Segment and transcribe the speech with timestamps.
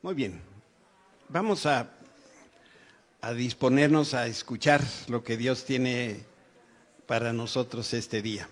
[0.00, 0.40] Muy bien.
[1.28, 1.90] Vamos a,
[3.34, 6.20] disponernos a escuchar lo que Dios tiene
[7.08, 8.48] para nosotros este día.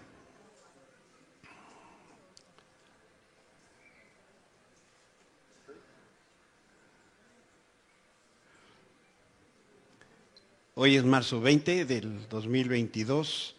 [10.75, 13.55] Hoy es marzo 20 del 2022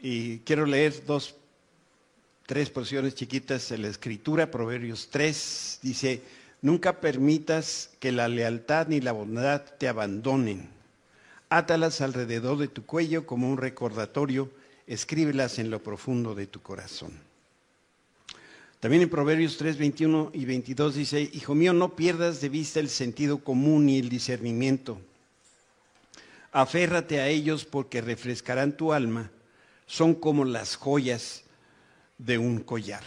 [0.00, 1.34] y quiero leer dos,
[2.46, 4.50] tres porciones chiquitas de la escritura.
[4.50, 6.22] Proverbios 3 dice,
[6.62, 10.70] nunca permitas que la lealtad ni la bondad te abandonen.
[11.50, 14.50] Átalas alrededor de tu cuello como un recordatorio,
[14.86, 17.12] escríbelas en lo profundo de tu corazón.
[18.80, 22.88] También en Proverbios 3, 21 y 22 dice, Hijo mío, no pierdas de vista el
[22.88, 24.98] sentido común y el discernimiento
[26.52, 29.30] Aférrate a ellos porque refrescarán tu alma.
[29.86, 31.44] Son como las joyas
[32.18, 33.02] de un collar.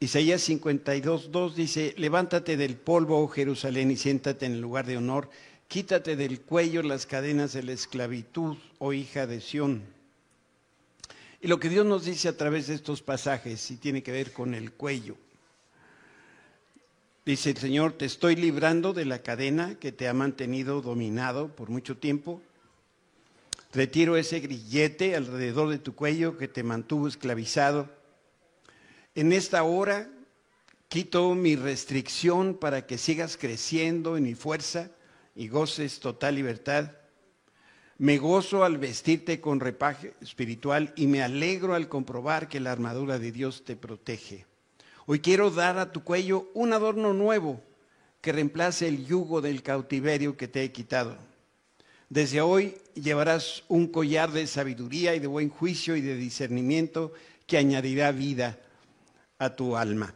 [0.00, 4.96] Isaías 52, 2 dice, levántate del polvo, oh Jerusalén, y siéntate en el lugar de
[4.96, 5.28] honor.
[5.66, 9.82] Quítate del cuello las cadenas de la esclavitud, oh hija de Sión.
[11.40, 14.32] Y lo que Dios nos dice a través de estos pasajes, y tiene que ver
[14.32, 15.16] con el cuello,
[17.28, 21.68] Dice el Señor, te estoy librando de la cadena que te ha mantenido dominado por
[21.68, 22.40] mucho tiempo.
[23.70, 27.90] Retiro ese grillete alrededor de tu cuello que te mantuvo esclavizado.
[29.18, 30.08] En esta hora
[30.88, 34.92] quito mi restricción para que sigas creciendo en mi fuerza
[35.34, 36.92] y goces total libertad.
[37.96, 43.18] Me gozo al vestirte con repaje espiritual y me alegro al comprobar que la armadura
[43.18, 44.46] de Dios te protege.
[45.06, 47.60] Hoy quiero dar a tu cuello un adorno nuevo
[48.20, 51.16] que reemplace el yugo del cautiverio que te he quitado.
[52.08, 57.12] Desde hoy llevarás un collar de sabiduría y de buen juicio y de discernimiento
[57.48, 58.60] que añadirá vida
[59.38, 60.14] a tu alma.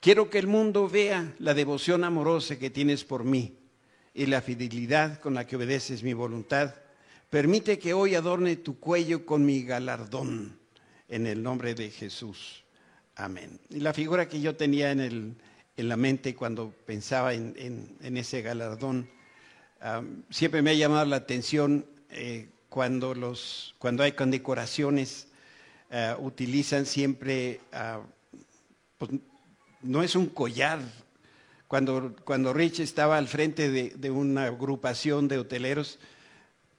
[0.00, 3.56] Quiero que el mundo vea la devoción amorosa que tienes por mí
[4.12, 6.74] y la fidelidad con la que obedeces mi voluntad.
[7.30, 10.58] Permite que hoy adorne tu cuello con mi galardón
[11.08, 12.64] en el nombre de Jesús.
[13.16, 13.58] Amén.
[13.70, 15.34] Y la figura que yo tenía en, el,
[15.76, 17.54] en la mente cuando pensaba en,
[18.00, 19.08] en, ese galardón,
[20.30, 25.28] siempre me ha llamado la atención eh, cuando, los, cuando hay condecoraciones,
[25.90, 28.02] uh, utilizan siempre, uh,
[28.98, 29.10] pues,
[29.82, 30.80] no es un collar.
[31.68, 35.98] Cuando, cuando Rich estaba al frente de, de una agrupación de hoteleros,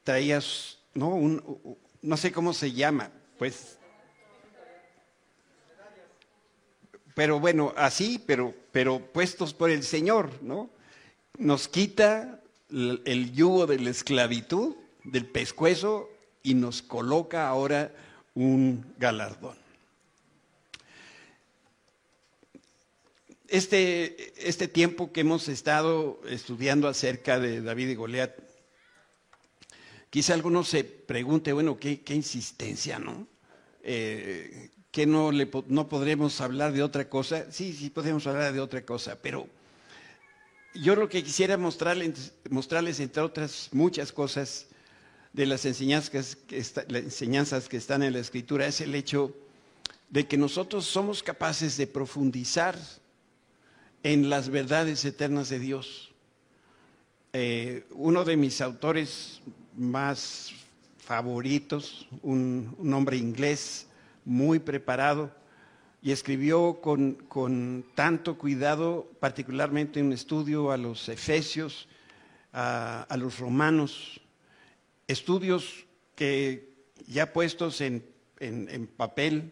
[0.04, 1.10] traías, ¿no?
[1.10, 3.78] Un, no sé cómo se llama, pues
[7.16, 10.70] pero bueno, así, pero, pero puestos por el Señor, ¿no?
[11.38, 14.76] Nos quita el yugo de la esclavitud,
[15.06, 16.10] del pescuezo,
[16.44, 17.92] y nos coloca ahora
[18.36, 19.65] un galardón.
[23.48, 28.32] Este, este tiempo que hemos estado estudiando acerca de David y Goliat,
[30.10, 33.28] quizá alguno se pregunte, bueno, qué, qué insistencia, ¿no?
[33.84, 37.52] Eh, que no, le, no podremos hablar de otra cosa.
[37.52, 39.48] Sí, sí podemos hablar de otra cosa, pero
[40.74, 44.68] yo lo que quisiera mostrarles, mostrarles entre otras muchas cosas,
[45.36, 46.58] de las enseñanzas que,
[46.88, 49.36] las enseñanzas que están en la escritura, es el hecho
[50.10, 52.78] de que nosotros somos capaces de profundizar
[54.06, 56.12] en las verdades eternas de Dios.
[57.34, 59.42] Eh, uno de mis autores
[59.76, 60.54] más
[61.00, 63.88] favoritos, un, hombre inglés,
[64.24, 65.32] muy preparado
[66.04, 71.88] y escribió con, tanto cuidado, particularmente un estudio a los efesios,
[72.54, 74.22] a, los romanos,
[75.08, 76.76] estudios que
[77.08, 78.06] ya puestos en,
[78.98, 79.52] papel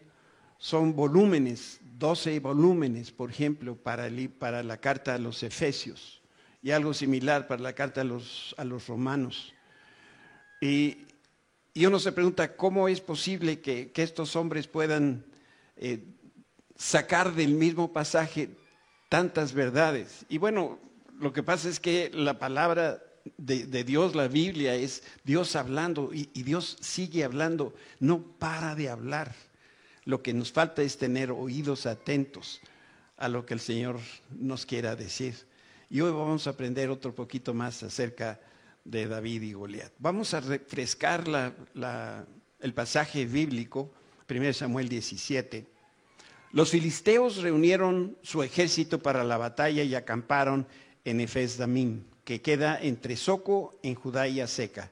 [0.58, 6.20] son volúmenes, 12 volúmenes, por ejemplo, para, para, la carta a los efesios
[6.62, 9.54] y algo similar para la carta a los, a los romanos.
[10.60, 10.98] Y,
[11.76, 15.24] uno se pregunta, ¿cómo es posible que, estos hombres puedan
[15.76, 16.04] eh,
[16.76, 18.50] sacar del mismo pasaje
[19.08, 20.24] tantas verdades?
[20.28, 20.78] Y bueno,
[21.18, 23.02] lo que pasa es que la palabra
[23.36, 29.34] de, Dios, la Biblia, es Dios hablando y Dios sigue hablando, no para de hablar.
[30.04, 32.60] Lo que nos falta es tener oídos atentos
[33.16, 33.98] a lo que el Señor
[34.30, 35.34] nos quiera decir.
[35.88, 38.40] Y hoy vamos a aprender otro poquito más acerca
[38.84, 39.92] de David y Goliat.
[39.98, 41.24] Vamos a refrescar
[42.60, 43.90] el pasaje bíblico,
[44.28, 45.66] 1 Samuel 17.
[46.52, 50.66] Los filisteos reunieron su ejército para la batalla y acamparon
[51.04, 51.58] en Efes
[52.24, 54.90] que queda entre Soco, en Judá y Aseca.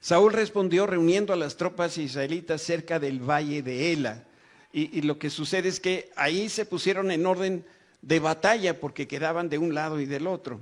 [0.00, 4.24] Saúl respondió reuniendo a las tropas israelitas cerca del valle de Ela.
[4.72, 7.64] Y, lo que sucede es que ahí se pusieron en orden
[8.02, 10.60] de batalla porque quedaban de un lado y del otro.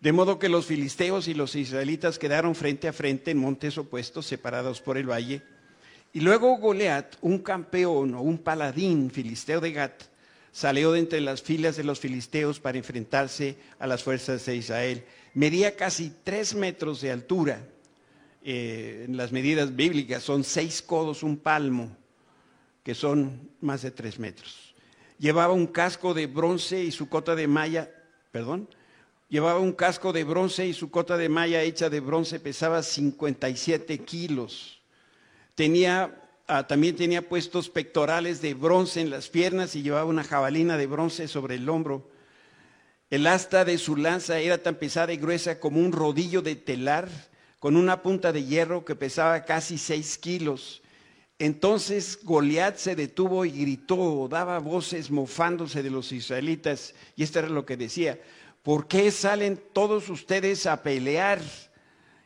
[0.00, 4.26] De modo que los filisteos y los israelitas quedaron frente a frente en montes opuestos,
[4.26, 5.42] separados por el valle.
[6.12, 10.02] Y luego Goliat, un campeón o un paladín filisteo de Gat,
[10.52, 15.04] salió de entre las filas de los filisteos para enfrentarse a las fuerzas de Israel.
[15.32, 17.66] Medía casi tres metros de altura.
[18.44, 21.96] Eh, en las medidas bíblicas son seis codos, un palmo,
[22.84, 24.74] que son más de tres metros.
[25.18, 27.90] Llevaba un casco de bronce y su cota de malla,
[28.30, 28.68] perdón,
[29.34, 33.98] Llevaba un casco de bronce y su cota de malla hecha de bronce pesaba 57
[34.04, 34.80] kilos.
[35.56, 40.76] Tenía, ah, también tenía puestos pectorales de bronce en las piernas y llevaba una jabalina
[40.76, 42.08] de bronce sobre el hombro.
[43.10, 47.08] El asta de su lanza era tan pesada y gruesa como un rodillo de telar,
[47.64, 50.82] con una punta de hierro que pesaba casi seis kilos.
[51.38, 57.48] Entonces Goliat se detuvo y gritó, daba voces mofándose de los israelitas, y esto era
[57.48, 58.20] lo que decía,
[58.62, 61.40] ¿Por qué salen todos ustedes a pelear?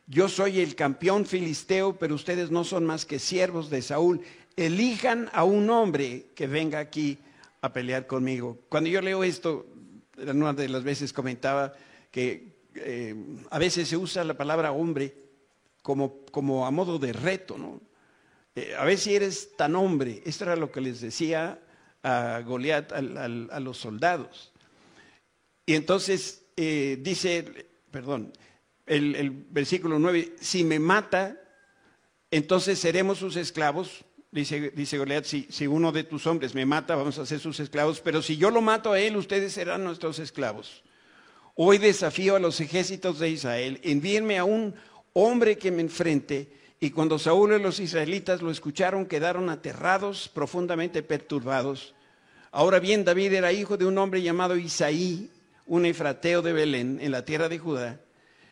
[0.07, 4.19] Yo soy el campeón filisteo, pero ustedes no son más que siervos de Saúl.
[4.57, 7.17] Elijan a un hombre que venga aquí
[7.61, 8.59] a pelear conmigo.
[8.67, 9.67] Cuando yo leo esto,
[10.17, 11.71] una de las veces comentaba
[12.11, 13.15] que eh,
[13.49, 15.28] a veces se usa la palabra hombre
[15.89, 17.81] como, como a modo de reto, ¿no?
[18.53, 20.21] Eh, a ver si eres tan hombre.
[20.23, 21.59] Esto era lo que les decía
[22.03, 24.53] a Goliat, a los soldados.
[25.65, 28.31] Y entonces eh, dice, perdón,
[28.85, 31.41] el, versículo 9, si me mata,
[32.29, 34.05] entonces seremos sus esclavos.
[34.29, 37.59] Dice, dice Goliat, si, si uno de tus hombres me mata, vamos a ser sus
[37.59, 40.83] esclavos, pero si yo lo mato a él, ustedes serán nuestros esclavos.
[41.55, 44.75] Hoy desafío a los ejércitos de Israel, envíenme a un
[45.13, 46.47] hombre que me enfrente.
[46.79, 51.93] Y cuando Saúl y los israelitas lo escucharon, quedaron aterrados, profundamente perturbados.
[52.51, 55.29] Ahora bien, David era hijo de un hombre llamado Isaí,
[55.67, 57.99] un efrateo de Belén, en la tierra de Judá.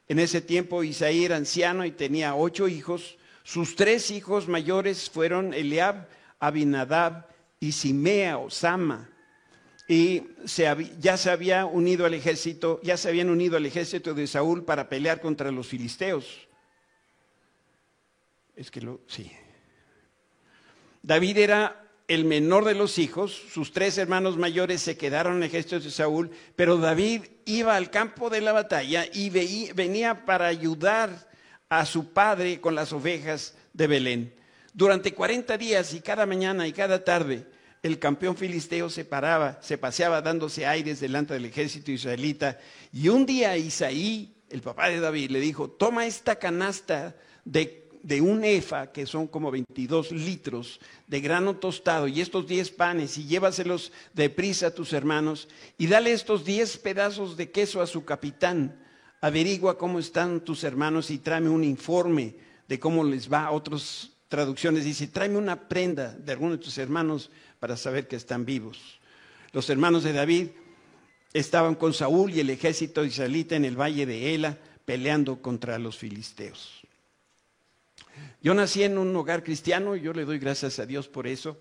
[0.08, 3.18] En ese tiempo Isaí era anciano y tenía ocho hijos.
[3.44, 6.08] Sus tres hijos mayores fueron Eliab,
[6.40, 7.28] Abinadab
[7.60, 9.10] y Simea o Sama.
[9.88, 10.24] Y
[11.00, 14.90] ya se había unido al ejército, ya se habían unido al ejército de Saúl para
[14.90, 16.47] pelear contra los filisteos.
[18.58, 19.32] Es que lo, sí.
[21.04, 25.50] David era el menor de los hijos, sus tres hermanos mayores se quedaron en el
[25.50, 31.30] ejército de Saúl, pero David iba al campo de la batalla y venía para ayudar
[31.70, 34.34] a su padre con las ovejas de Belén.
[34.74, 37.46] Durante 40 días y cada mañana y cada tarde,
[37.84, 42.58] el campeón filisteo se paraba, se paseaba dándose aires delante del ejército israelita.
[42.92, 48.22] Y un día Isaí, el papá de David, le dijo, toma esta canasta de de
[48.22, 53.26] un efa, que son como 22 litros de grano tostado, y estos 10 panes, y
[53.26, 55.48] llévaselos deprisa a tus hermanos,
[55.78, 58.80] y dale estos 10 pedazos de queso a su capitán.
[59.22, 62.36] Averigua cómo están tus hermanos y tráeme un informe
[62.68, 63.52] de cómo les va.
[63.52, 68.46] Otras traducciones dice, tráeme una prenda de alguno de tus hermanos para saber que están
[68.46, 69.00] vivos.
[69.54, 70.48] Los hermanos de David
[71.34, 75.98] estaban con Saúl y el ejército israelita en el valle de Ela peleando contra los
[75.98, 76.87] filisteos.
[78.42, 81.58] Yo nací en un hogar cristiano y yo le doy gracias a Dios por eso.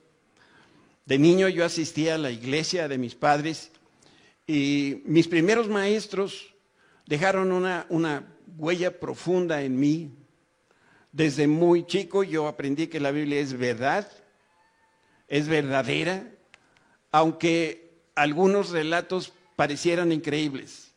[1.05, 3.71] De niño yo asistía a la iglesia de mis padres
[4.47, 6.55] y mis primeros maestros
[7.07, 8.27] dejaron una, una
[8.59, 10.11] huella profunda en mí.
[11.13, 14.11] Desde muy chico yo aprendí que la Biblia es verdad,
[15.29, 16.31] es verdadera,
[17.11, 20.93] aunque algunos relatos parecieran increíbles.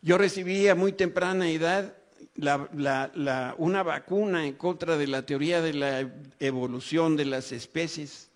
[0.00, 1.97] Yo recibí a muy temprana edad
[2.38, 8.30] una vacuna en contra de la teoría de la evolución de las especies.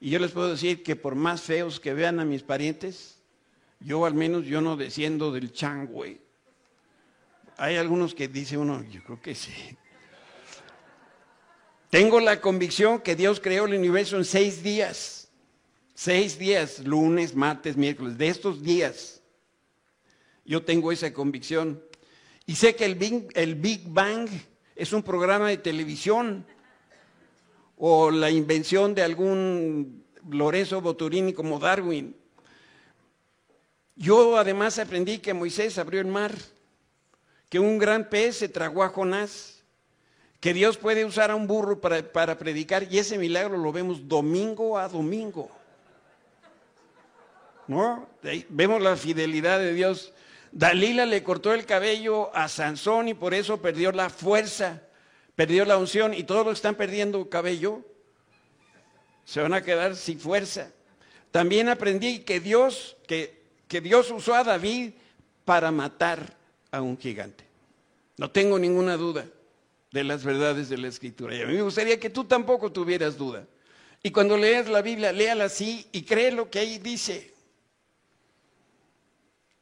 [0.00, 3.18] Y yo les puedo decir que por más feos que vean a mis parientes,
[3.80, 6.20] yo al menos yo no desciendo del changüe.
[7.56, 9.52] Hay algunos que dice uno, yo creo que sí.
[11.90, 15.28] Tengo la convicción que Dios creó el universo en seis días.
[15.94, 18.18] Seis días, lunes, martes, miércoles.
[18.18, 19.20] De estos días,
[20.44, 21.82] yo tengo esa convicción.
[22.48, 24.26] Y sé que el Big, Bang
[24.74, 26.46] es un programa de televisión
[27.76, 32.16] o la invención de algún Lorenzo Boturini como Darwin.
[33.96, 36.32] Yo además aprendí que Moisés abrió el mar,
[37.50, 39.62] que un gran pez se tragó a Jonás,
[40.40, 44.08] que Dios puede usar a un burro para, para predicar y ese milagro lo vemos
[44.08, 45.50] domingo a domingo.
[47.66, 48.08] ¿No?
[48.48, 50.14] Vemos la fidelidad de Dios
[50.52, 54.82] Dalila le cortó el cabello a Sansón y por eso perdió la fuerza,
[55.34, 57.84] perdió la unción y todos los que están perdiendo cabello
[59.24, 60.72] se van a quedar sin fuerza.
[61.30, 64.92] también aprendí que Dios, que, que Dios usó a David
[65.44, 66.36] para matar
[66.70, 67.44] a un gigante.
[68.16, 69.26] No tengo ninguna duda
[69.92, 71.34] de las verdades de la escritura.
[71.34, 73.46] Y a mí me gustaría que tú tampoco tuvieras duda.
[74.02, 77.34] Y cuando leas la Biblia, léala así y cree lo que ahí dice.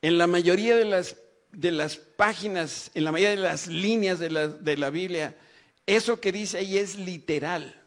[0.07, 1.17] En la mayoría de las,
[1.51, 5.37] de las páginas, en la mayoría de las líneas de la, de la Biblia,
[5.85, 7.83] eso que dice ahí es literal.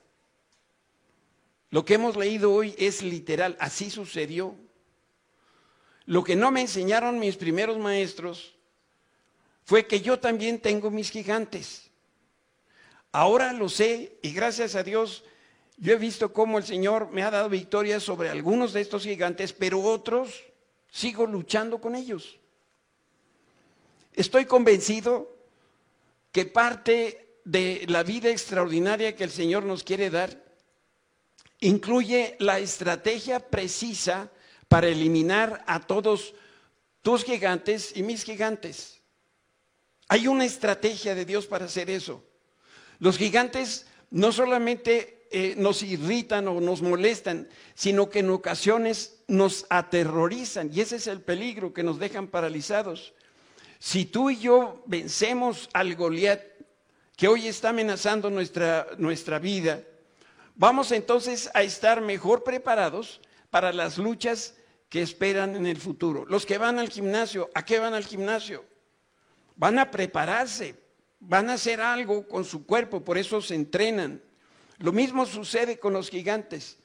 [1.69, 4.53] Lo que hemos leído hoy es literal, así sucedió.
[6.07, 8.53] Lo que no me enseñaron mis primeros maestros
[9.63, 11.89] fue que yo también tengo mis gigantes.
[13.13, 15.23] Ahora lo sé y gracias a Dios
[15.77, 19.53] yo he visto cómo el Señor me ha dado victoria sobre algunos de estos gigantes,
[19.53, 20.48] pero otros
[20.91, 22.37] sigo luchando con ellos.
[24.13, 25.35] Estoy convencido
[26.31, 30.49] que parte de la vida extraordinaria que el Señor nos quiere dar
[31.61, 34.31] incluye la estrategia precisa
[34.67, 36.33] para eliminar a todos
[37.01, 39.01] tus gigantes y mis gigantes.
[40.07, 42.23] Hay una estrategia de Dios para hacer eso.
[42.99, 49.67] Los gigantes no solamente eh, nos irritan o nos molestan, sino que en ocasiones nos
[49.69, 53.13] aterrorizan y ese es el peligro que nos dejan paralizados.
[53.77, 56.41] Si tú y yo vencemos al Goliat
[57.15, 59.83] que hoy está amenazando nuestra, nuestra vida,
[60.55, 64.55] vamos entonces a estar mejor preparados para las luchas
[64.89, 66.25] que esperan en el futuro.
[66.25, 68.65] Los que van al gimnasio, ¿a qué van al gimnasio?
[69.55, 70.75] Van a prepararse,
[71.19, 74.21] van a hacer algo con su cuerpo, por eso se entrenan.
[74.79, 76.77] Lo mismo sucede con los gigantes.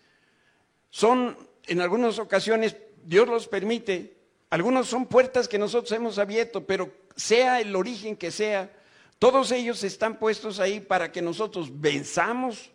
[0.91, 1.37] Son,
[1.67, 4.17] en algunas ocasiones, Dios los permite,
[4.51, 8.71] algunos son puertas que nosotros hemos abierto, pero sea el origen que sea,
[9.19, 12.71] todos ellos están puestos ahí para que nosotros venzamos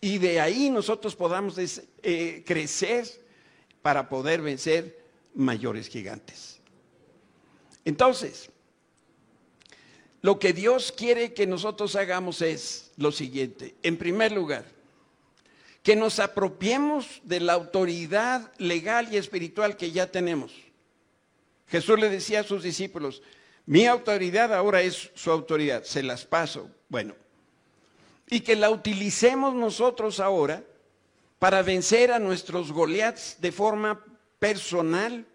[0.00, 3.06] y de ahí nosotros podamos eh, crecer
[3.82, 6.60] para poder vencer mayores gigantes.
[7.84, 8.50] Entonces,
[10.22, 13.74] lo que Dios quiere que nosotros hagamos es lo siguiente.
[13.82, 14.64] En primer lugar,
[15.82, 20.52] que nos apropiemos de la autoridad legal y espiritual que ya tenemos.
[21.66, 23.20] Jesús le decía a sus discípulos,
[23.66, 26.70] mi autoridad ahora es su autoridad, se las paso.
[26.88, 27.16] Bueno,
[28.28, 30.62] y que la utilicemos nosotros ahora
[31.40, 34.04] para vencer a nuestros Goliaths de forma
[34.38, 35.26] personal,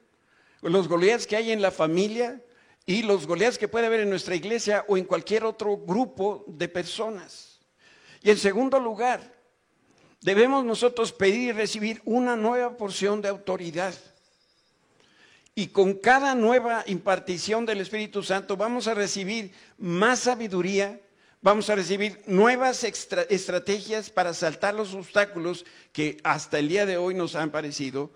[0.62, 2.41] los Goliaths que hay en la familia
[2.88, 6.70] y los Goliaths que puede haber en nuestra iglesia o en cualquier otro grupo de
[6.70, 7.60] personas.
[8.24, 9.36] Y en segundo lugar,
[10.22, 13.94] debemos nosotros pedir y recibir una nueva porción de autoridad.
[15.53, 21.01] Y con cada nueva impartición del Espíritu Santo vamos a recibir más sabiduría,
[21.41, 27.15] vamos a recibir nuevas estrategias para saltar los obstáculos que hasta el día de hoy
[27.15, 28.12] nos han parecido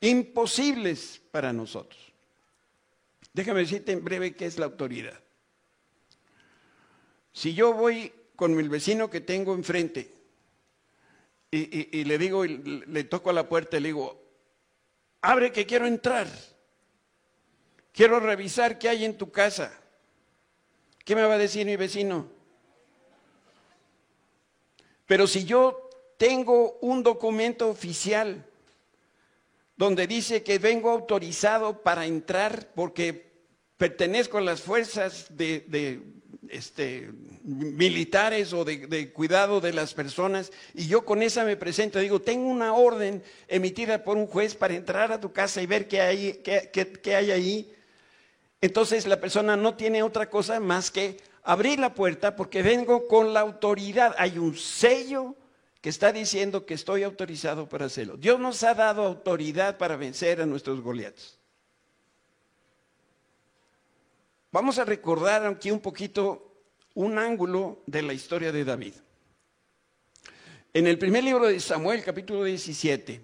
[0.00, 2.05] imposibles para nosotros.
[3.36, 5.20] Déjame decirte en breve qué es la autoridad.
[7.34, 10.10] Si yo voy con el vecino que tengo enfrente
[11.50, 14.22] y, le digo, le toco a la puerta y le digo,
[15.20, 16.26] abre que quiero entrar,
[17.92, 19.78] quiero revisar qué hay en tu casa.
[21.04, 22.30] ¿Qué me va a decir mi vecino?
[25.04, 28.46] Pero si yo tengo un documento oficial
[29.76, 33.26] donde dice que vengo autorizado para entrar porque
[33.76, 36.00] pertenezco a las fuerzas de,
[36.48, 37.10] este,
[37.44, 42.48] militares o de, cuidado de las personas y yo con esa me presento, digo, tengo
[42.48, 46.32] una orden emitida por un juez para entrar a tu casa y ver qué hay,
[46.42, 47.72] qué hay ahí
[48.60, 53.34] entonces la persona no tiene otra cosa más que abrir la puerta porque vengo con
[53.34, 54.14] la autoridad.
[54.18, 55.34] Hay un sello
[55.86, 58.16] que está diciendo que estoy autorizado para hacerlo.
[58.16, 61.38] Dios nos ha dado autoridad para vencer a nuestros Goliaths.
[64.50, 66.64] Vamos a recordar aquí un poquito
[66.94, 68.94] un ángulo de la historia de David.
[70.74, 73.20] En el primer libro de Samuel, capítulo 17,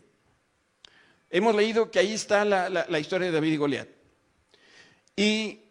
[1.30, 3.88] hemos leído que ahí está la, la historia de David y Goliat.
[5.16, 5.62] Y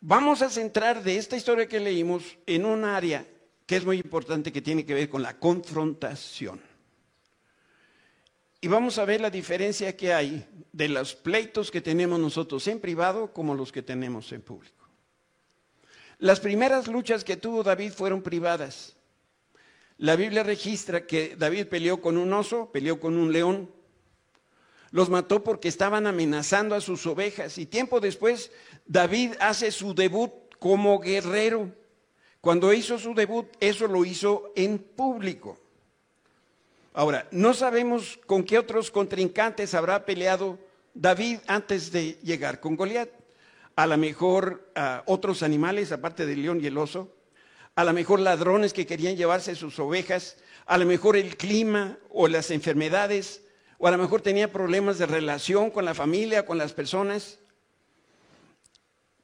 [0.00, 3.26] vamos a centrar de esta historia que leímos en un área
[3.66, 6.60] que es muy importante que tiene que ver con la confrontación.
[8.60, 12.80] Y vamos a ver la diferencia que hay de los pleitos que tenemos nosotros en
[12.80, 14.88] privado como los que tenemos en público.
[16.18, 18.96] Las primeras luchas que tuvo David fueron privadas.
[19.98, 23.70] La Biblia registra que David peleó con un oso, peleó con un león,
[24.90, 27.58] los mató porque estaban amenazando a sus ovejas.
[27.58, 28.50] Y tiempo después,
[28.86, 31.72] David hace su debut como guerrero.
[32.46, 35.58] Cuando hizo su debut, eso lo hizo en público.
[36.94, 40.56] Ahora, no sabemos con qué otros contrincantes habrá peleado
[40.94, 43.10] David antes de llegar con Goliat.
[43.74, 44.70] A lo mejor
[45.06, 47.12] otros animales, aparte del león y el oso.
[47.74, 50.36] A lo mejor ladrones que querían llevarse sus ovejas.
[50.66, 53.42] A lo mejor el clima o las enfermedades.
[53.78, 57.40] O a lo mejor tenía problemas de relación con la familia, con las personas.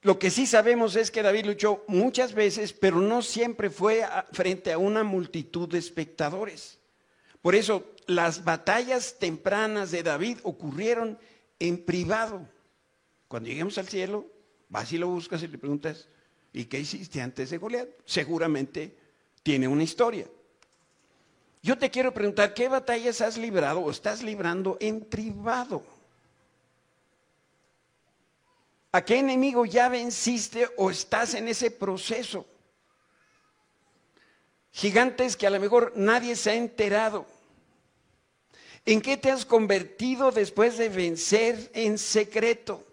[0.02, 4.72] Lo que sí sabemos es que David luchó muchas veces, pero no siempre fue frente
[4.72, 6.80] a una multitud de espectadores.
[7.40, 11.18] Por eso las batallas tempranas de David ocurrieron
[11.60, 12.48] en privado.
[13.28, 14.26] Cuando lleguemos al cielo,
[14.68, 16.08] vas y lo buscas y le preguntas,
[16.52, 17.88] ¿y qué hiciste antes de Goliat?
[18.04, 18.96] Seguramente
[19.44, 20.26] tiene una historia.
[21.62, 25.84] Yo te quiero preguntar, ¿qué batallas has librado o estás librando en privado?
[28.92, 32.46] ¿A qué enemigo ya venciste o estás en ese proceso?
[34.70, 37.26] Gigantes que a lo mejor nadie se ha enterado.
[38.84, 42.84] ¿En qué te has convertido después de vencer en secreto?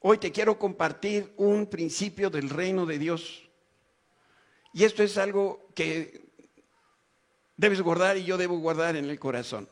[0.00, 3.42] Hoy te quiero compartir un principio del reino de Dios.
[4.72, 6.24] Y esto es algo que
[7.56, 9.68] debes guardar y yo debo guardar en el corazón.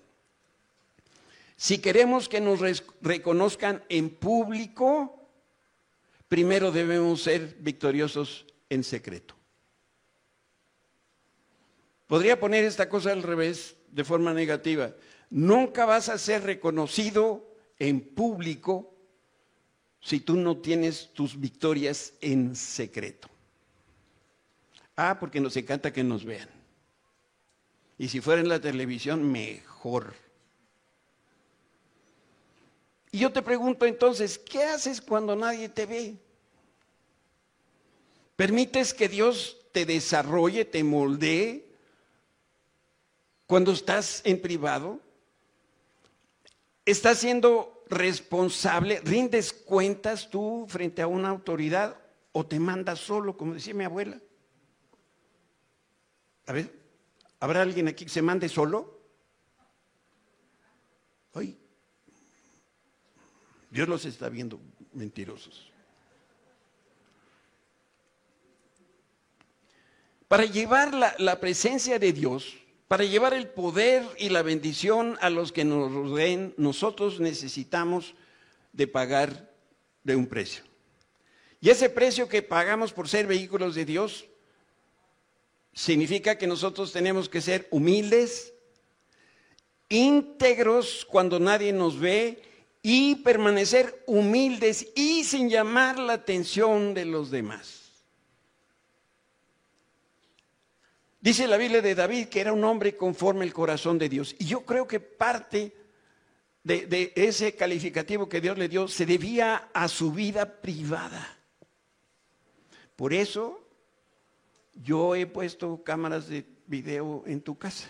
[1.62, 2.59] Si queremos que nos
[3.02, 5.28] reconozcan en público,
[6.26, 9.37] primero debemos ser victoriosos en secreto.
[12.09, 14.92] Podría poner esta cosa al revés de forma negativa.
[15.31, 18.97] Nunca vas a ser reconocido en público
[20.00, 23.28] si tú no tienes tus victorias en secreto.
[24.97, 26.49] Ah, porque nos encanta que nos vean.
[27.99, 30.22] Y si fuera en la televisión, mejor.
[33.14, 36.16] Y yo te pregunto entonces, ¿qué haces cuando nadie te ve?
[38.37, 41.71] ¿Permites que Dios te desarrolle, te moldee
[43.47, 44.99] cuando estás en privado?
[46.87, 49.00] ¿Estás siendo responsable?
[49.04, 51.98] ¿Rindes cuentas tú frente a una autoridad
[52.33, 54.18] o te mandas solo, como decía mi abuela?
[56.46, 56.72] A ver,
[57.40, 59.03] ¿habrá alguien aquí que se mande solo?
[61.35, 61.62] Ay,
[63.72, 64.61] Dios los está viendo
[64.92, 65.72] mentirosos.
[70.28, 72.54] Para llevar la, la presencia de Dios,
[72.87, 78.14] para llevar el poder y la bendición a los que nos rodeen, nosotros necesitamos
[78.74, 79.50] de pagar
[80.04, 80.64] de un precio.
[81.58, 84.26] Y ese precio que pagamos por ser vehículos de Dios
[85.72, 88.52] significa que nosotros tenemos que ser humildes,
[89.88, 92.52] íntegros cuando nadie nos ve
[92.83, 97.83] y permanecer humildes y sin llamar la atención de los demás.
[101.21, 104.35] Dice la Biblia de David que era un hombre conforme el corazón de Dios.
[104.40, 105.73] Y yo creo que parte
[106.64, 111.38] de, ese calificativo que Dios le dio se debía a su vida privada.
[112.97, 113.64] Por eso
[114.75, 117.88] yo he puesto cámaras de video en tu casa,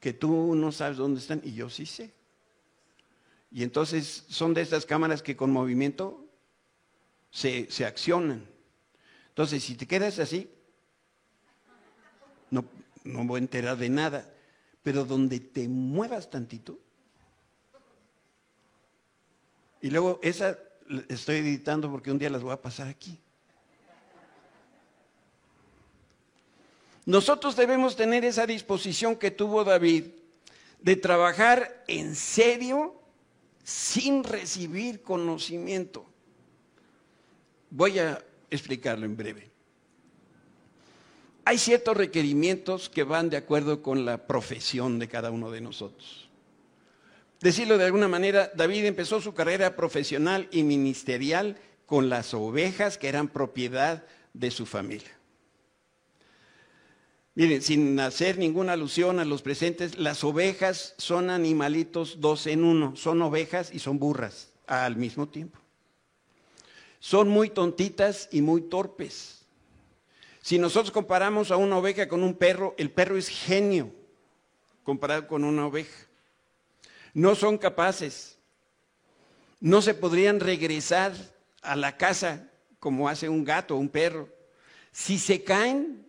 [0.00, 2.10] que tú no sabes dónde están y yo sí sé.
[3.54, 6.26] Y entonces son de estas cámaras que con movimiento
[7.30, 8.44] se, accionan.
[9.28, 10.50] Entonces, si te quedas así,
[12.50, 12.64] no,
[13.04, 14.28] no voy a enterar de nada.
[14.82, 16.80] Pero donde te muevas tantito,
[19.80, 20.58] y luego esa
[21.08, 23.20] estoy editando porque un día las voy a pasar aquí.
[27.06, 30.06] Nosotros debemos tener esa disposición que tuvo David
[30.80, 33.03] de trabajar en serio
[33.64, 36.06] sin recibir conocimiento.
[37.70, 39.50] Voy a explicarlo en breve.
[41.46, 46.28] Hay ciertos requerimientos que van de acuerdo con la profesión de cada uno de nosotros.
[47.40, 53.08] Decirlo de alguna manera, David empezó su carrera profesional y ministerial con las ovejas que
[53.08, 55.10] eran propiedad de su familia.
[57.36, 62.94] Miren, sin hacer ninguna alusión a los presentes, las ovejas son animalitos dos en uno,
[62.94, 65.58] son ovejas y son burras al mismo tiempo.
[67.00, 69.44] Son muy tontitas y muy torpes.
[70.40, 73.90] Si nosotros comparamos a una oveja con un perro, el perro es genio
[74.84, 76.06] comparado con una oveja.
[77.14, 78.38] No son capaces.
[79.58, 81.14] No se podrían regresar
[81.62, 84.28] a la casa como hace un gato o un perro.
[84.92, 86.03] Si se caen,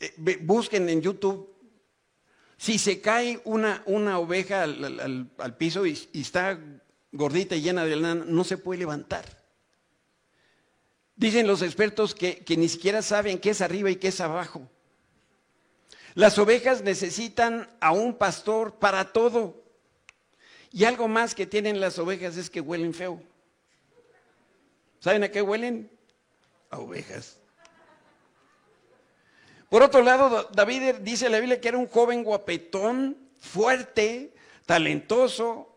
[0.00, 1.54] eh, busquen en YouTube,
[2.56, 6.58] si se cae una, una oveja al, piso y, está
[7.12, 9.24] gordita y llena de lana, no se puede levantar.
[11.14, 14.68] Dicen los expertos que, que ni siquiera saben qué es arriba y qué es abajo.
[16.14, 19.62] Las ovejas necesitan a un pastor para todo.
[20.72, 23.22] Y algo más que tienen las ovejas es que huelen feo.
[24.98, 25.90] ¿Saben a qué huelen?
[26.70, 27.38] A ovejas.
[29.68, 34.32] Por otro lado, David dice en la Biblia que era un joven guapetón, fuerte,
[34.64, 35.72] talentoso,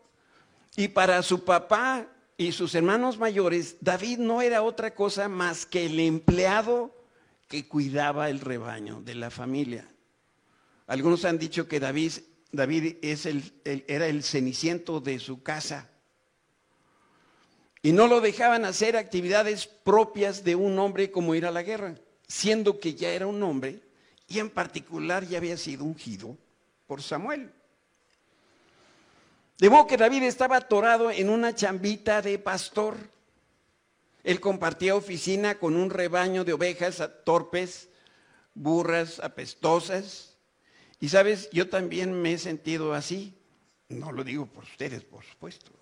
[0.76, 5.86] y para su papá y sus hermanos mayores, David no era otra cosa más que
[5.86, 6.94] el empleado
[7.48, 9.88] que cuidaba el rebaño de la familia.
[10.86, 12.12] Algunos han dicho que David,
[12.52, 15.88] David es el, era el ceniciento de su casa.
[17.82, 21.96] Y no lo dejaban hacer actividades propias de un hombre como ir a la guerra,
[22.30, 23.80] siendo que ya era un hombre
[24.28, 26.36] y en particular ya había sido ungido
[26.86, 27.50] por Samuel.
[29.58, 32.96] De modo que David estaba atorado en una chambita de pastor.
[34.22, 37.88] Él compartía oficina con un rebaño de ovejas torpes,
[38.54, 40.36] burras, apestosas.
[41.00, 43.34] Y sabes, yo también me he sentido así.
[43.88, 45.72] No lo digo por ustedes, por supuesto.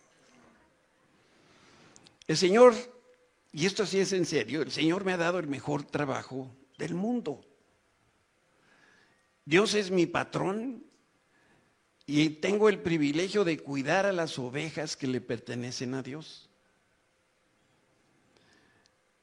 [2.27, 2.75] El Señor,
[3.53, 6.95] y esto sí es en serio, el Señor me ha dado el mejor trabajo del
[6.95, 7.45] mundo.
[9.45, 10.85] Dios es mi patrón
[12.05, 16.49] y tengo el privilegio de cuidar a las ovejas que le pertenecen a Dios.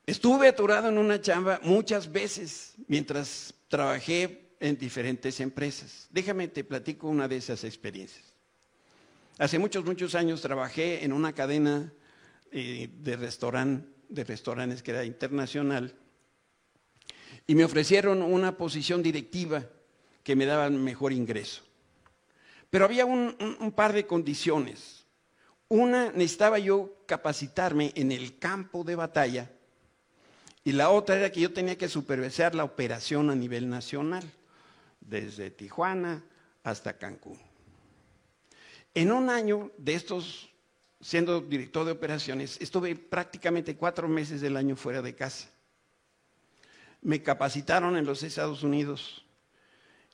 [0.06, 6.08] Estuve aturado en una chamba muchas veces mientras trabajé en diferentes empresas.
[6.12, 8.24] Déjame te platico una de esas experiencias.
[9.38, 11.92] Hace muchos, muchos años trabajé en una cadena
[12.52, 13.18] eh, de,
[14.10, 15.94] de restaurantes que era internacional
[17.48, 19.66] y me ofrecieron una posición directiva
[20.24, 21.62] que me daba mejor ingreso.
[22.70, 25.06] Pero había un, un par de condiciones.
[25.68, 29.52] Una, necesitaba yo capacitarme en el campo de batalla
[30.64, 34.24] y la otra era que yo tenía que supervisar la operación a nivel nacional,
[35.00, 36.24] desde Tijuana
[36.64, 37.40] hasta Cancún.
[38.96, 40.50] En un año de estos
[41.06, 45.48] siendo director de operaciones, estuve prácticamente cuatro meses del año fuera de casa.
[47.04, 49.24] Me capacitaron en los Estados Unidos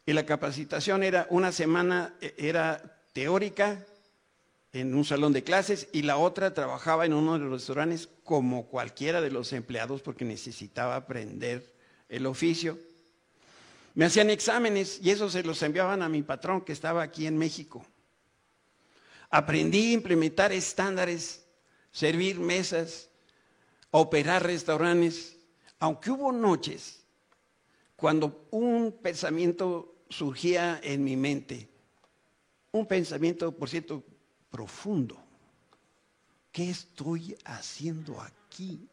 [0.06, 3.86] y la capacitación era una semana, e, era teórica
[4.73, 8.65] en un salón de clases y la otra trabajaba en uno de los restaurantes como
[8.65, 11.71] cualquiera de los empleados porque necesitaba aprender
[12.10, 12.77] el oficio.
[13.95, 17.38] Me hacían exámenes y eso se los enviaban a mi patrón que estaba aquí en
[17.38, 17.86] México.
[19.31, 21.45] Aprendí a implementar estándares,
[21.89, 23.09] servir mesas,
[23.89, 25.37] operar restaurantes,
[25.79, 27.01] aunque hubo noches
[27.95, 31.69] cuando un pensamiento surgía en mi mente,
[32.71, 34.03] un pensamiento, por cierto,
[34.49, 35.17] profundo.
[36.51, 38.85] ¿Qué estoy haciendo aquí?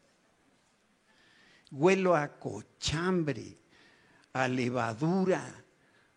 [1.71, 3.57] Huelo a cochambre,
[4.31, 5.65] a levadura,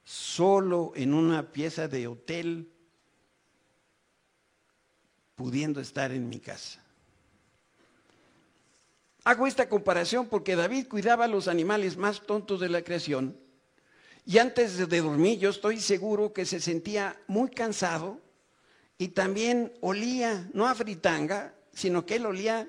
[0.05, 2.71] solo en una pieza de hotel
[5.43, 6.81] pudiendo estar en mi casa.
[9.25, 13.37] Hago esta comparación porque David cuidaba a los animales más tontos de la creación
[14.25, 18.21] y antes de dormir yo estoy seguro que se sentía muy cansado
[18.99, 22.69] y también olía, no a fritanga, sino que él olía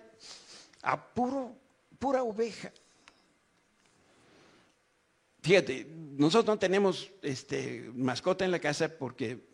[0.81, 1.55] a puro,
[1.99, 2.71] pura oveja.
[5.43, 5.86] Fíjate,
[6.17, 9.52] nosotros no tenemos este, mascota en la casa porque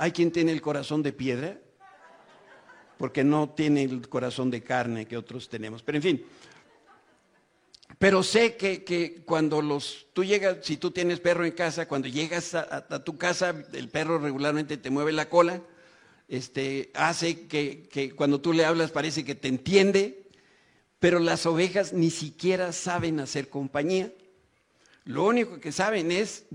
[0.00, 1.58] Hay quien tiene el corazón de piedra,
[2.96, 5.82] porque no tiene el corazón de carne que otros tenemos.
[5.82, 6.24] Pero en fin,
[7.98, 12.54] pero sé que, cuando los, tú llegas, si tú tienes perro en casa, cuando llegas
[12.54, 15.60] a, tu casa, el perro regularmente te mueve la cola,
[16.28, 20.30] este, hace que, que, cuando tú le hablas parece que te entiende,
[20.98, 24.10] pero las ovejas ni siquiera saben hacer compañía.
[25.04, 26.46] Lo único que saben es...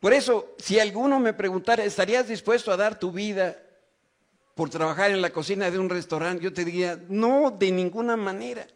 [0.00, 3.62] Por eso, si alguno me preguntara, ¿estarías dispuesto a dar tu vida
[4.54, 6.42] por trabajar en la cocina de un restaurante?
[6.42, 8.66] Yo te diría, no, de ninguna manera.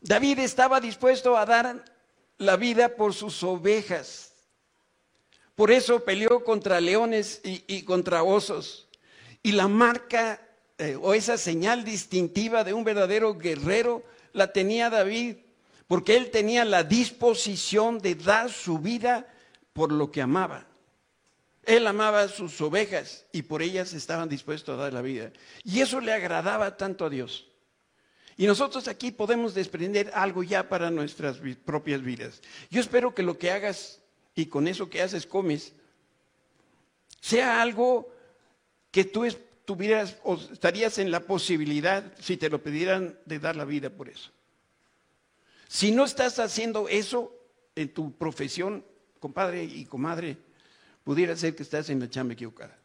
[0.00, 1.84] David estaba dispuesto a dar
[2.38, 4.32] la vida por sus ovejas.
[5.56, 8.88] Por eso peleó contra leones y, contra osos.
[9.42, 10.40] Y la marca
[10.78, 15.36] eh, o esa señal distintiva de un verdadero guerrero la tenía David,
[15.88, 19.26] porque él tenía la disposición de dar su vida
[19.72, 20.66] por lo que amaba.
[21.64, 25.32] Él amaba sus ovejas y por ellas estaban dispuestos a dar la vida.
[25.62, 27.46] Y eso le agradaba tanto a Dios.
[28.36, 32.40] Y nosotros aquí podemos desprender algo ya para nuestras propias vidas.
[32.70, 34.00] Yo espero que lo que hagas
[34.34, 35.74] y con eso que haces comes,
[37.20, 38.10] sea algo
[38.90, 39.26] que tú,
[39.66, 44.08] tuvieras o estarías en la posibilidad, si te lo pidieran, de dar la vida por
[44.08, 44.30] eso.
[45.68, 47.32] Si no estás haciendo eso
[47.76, 48.84] en tu profesión,
[49.20, 50.36] compadre y comadre,
[51.04, 52.76] pudiera ser que estás en la chamba equivocada.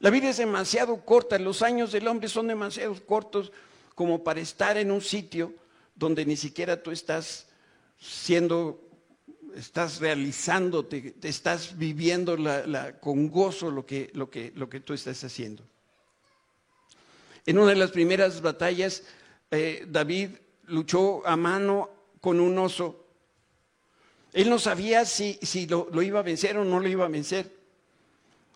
[0.00, 3.50] La vida es demasiado corta, los años del hombre son demasiado cortos
[3.94, 5.54] como para estar en un sitio
[5.94, 7.46] donde ni siquiera tú estás
[7.98, 8.80] siendo,
[9.56, 12.36] estás realizándote, te estás viviendo
[13.00, 15.64] con gozo lo que, lo, que, lo que tú estás haciendo.
[17.44, 19.02] En una de las primeras batallas,
[19.50, 20.30] eh, David
[20.66, 23.07] luchó a mano con un oso.
[24.32, 27.56] Él no sabía si, si lo, iba a vencer o no lo iba a vencer.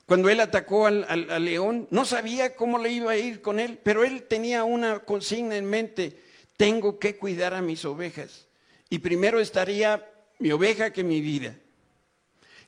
[0.07, 3.79] Cuando él atacó al, al, león, no sabía cómo le iba a ir con él,
[3.83, 6.21] pero él tenía una consigna en mente,
[6.57, 8.47] tengo que cuidar a mis ovejas.
[8.91, 10.07] Y primero estaría
[10.39, 11.57] mi oveja que mi vida.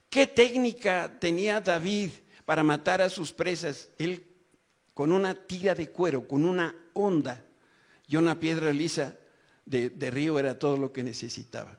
[0.09, 2.11] ¿Qué técnica tenía David
[2.45, 3.91] para matar a sus presas?
[3.99, 4.25] Él
[4.95, 7.45] con una tira de cuero, con una onda
[8.07, 9.17] y una piedra lisa,
[9.67, 11.79] de, río era todo lo que necesitaba.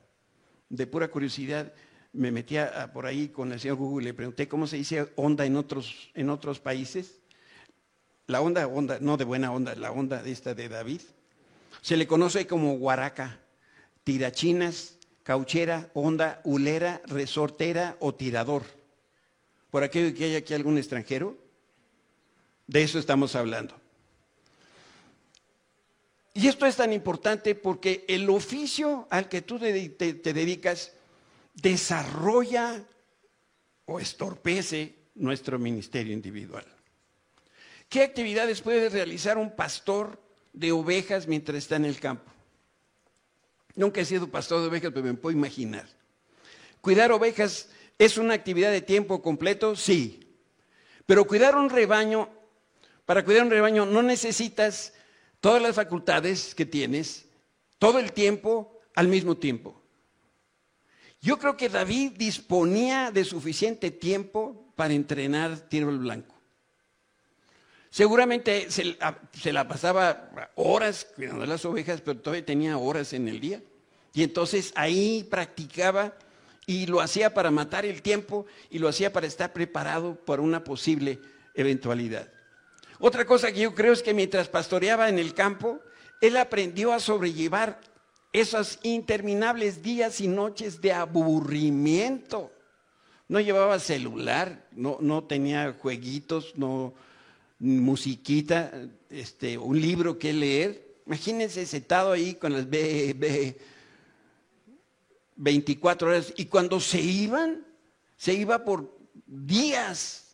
[0.75, 1.71] De pura curiosidad,
[2.11, 2.57] me metí
[2.93, 6.11] por ahí con el señor Google y le pregunté cómo se dice onda en otros,
[6.13, 7.19] en otros países.
[8.27, 11.01] La onda, onda, no de buena onda, la onda esta de David.
[11.81, 13.39] Se le conoce como guaraca,
[14.03, 18.63] tirachinas, cauchera, onda, ulera, resortera o tirador.
[19.71, 21.37] Por aquello que hay aquí algún extranjero,
[22.67, 23.75] de eso estamos hablando.
[26.37, 30.91] Y esto es tan importante porque el oficio al que tú te, dedicas
[31.53, 32.83] desarrolla
[33.85, 36.65] o estorpece nuestro ministerio individual.
[37.87, 40.21] ¿Qué actividades puede realizar un pastor
[40.51, 42.29] de ovejas mientras está en el campo?
[43.75, 45.87] Nunca he sido pastor de ovejas, pero me puedo imaginar.
[46.81, 49.77] ¿Cuidar ovejas es una actividad de tiempo completo?
[49.77, 50.27] Sí.
[51.05, 52.27] Pero cuidar un rebaño,
[53.05, 54.94] para cuidar un rebaño no necesitas
[55.45, 57.27] todas las facultades que tienes,
[57.77, 59.79] todo el tiempo al mismo tiempo.
[61.21, 66.33] Yo creo que David disponía de suficiente tiempo para entrenar tiro al blanco.
[67.91, 68.97] Seguramente se,
[69.39, 73.61] se, la pasaba horas cuidando las ovejas, pero todavía tenía horas en el día.
[74.15, 76.17] Y entonces ahí practicaba
[76.65, 80.63] y lo hacía para matar el tiempo y lo hacía para estar preparado para una
[80.63, 81.19] posible
[81.53, 82.34] eventualidad.
[82.99, 85.79] Otra cosa que yo creo es que mientras pastoreaba en el campo,
[86.21, 87.79] él aprendió a sobrellevar
[88.31, 92.51] esos interminables días y noches de aburrimiento.
[93.27, 96.93] No llevaba celular, no, no tenía jueguitos, no
[97.59, 98.71] musiquita,
[99.09, 100.95] este, un libro que leer.
[101.05, 103.57] Imagínense sentado ahí con las B,
[105.35, 107.65] 24 horas y cuando se iban,
[108.17, 110.24] se iba por días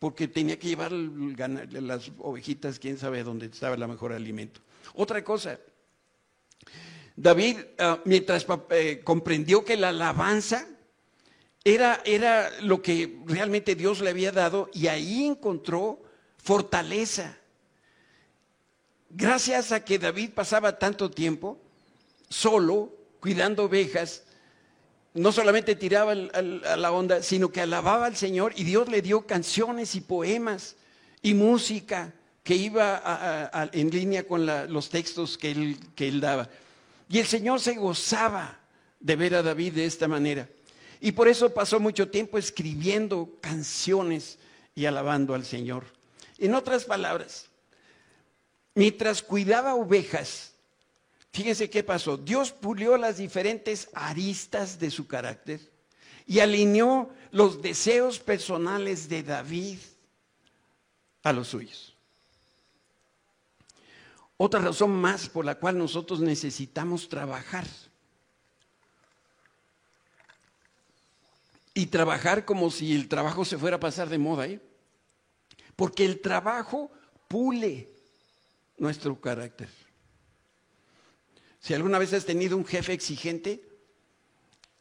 [0.00, 4.60] porque tenía que llevar las ovejitas, quién sabe dónde estaba el mejor alimento.
[4.94, 5.60] Otra cosa,
[7.14, 10.66] David, ah, mientras eh, comprendió que la alabanza
[11.62, 16.02] era, era lo que realmente Dios le había dado y ahí encontró
[16.38, 17.36] fortaleza.
[19.10, 21.60] Gracias a que David pasaba tanto tiempo
[22.30, 24.24] solo, cuidando ovejas,
[25.14, 29.26] no solamente tiraba a la onda, sino que alababa al Señor y Dios le dio
[29.26, 30.76] canciones y poemas
[31.22, 36.48] y música que iba en línea con los textos que él, que él daba.
[37.08, 38.60] Y el Señor se gozaba
[39.00, 40.48] de ver a David de esta manera.
[41.00, 44.38] Y por eso pasó mucho tiempo escribiendo canciones
[44.74, 45.84] y alabando al Señor.
[46.38, 47.48] En otras palabras,
[48.74, 50.49] mientras cuidaba ovejas,
[51.32, 52.16] Fíjense qué pasó.
[52.16, 55.60] Dios pulió las diferentes aristas de su carácter
[56.26, 59.78] y alineó los deseos personales de David
[61.22, 61.94] a los suyos.
[64.36, 67.66] Otra razón más por la cual nosotros necesitamos trabajar.
[71.74, 74.46] Y trabajar como si el trabajo se fuera a pasar de moda.
[74.46, 74.60] ¿eh?
[75.76, 76.90] Porque el trabajo
[77.28, 77.88] pule
[78.78, 79.68] nuestro carácter.
[81.60, 83.62] Si alguna vez has tenido un jefe exigente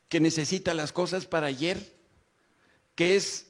[0.08, 1.94] que necesita las cosas para ayer,
[2.96, 3.48] que es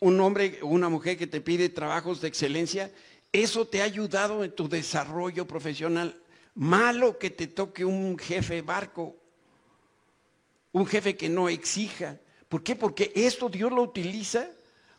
[0.00, 2.90] un hombre o una mujer que te pide trabajos de excelencia,
[3.32, 6.20] eso te ha ayudado en tu desarrollo profesional.
[6.54, 9.16] Malo que te toque un jefe barco,
[10.72, 12.18] un jefe que no exija.
[12.48, 12.74] ¿Por qué?
[12.74, 14.50] Porque esto Dios lo utiliza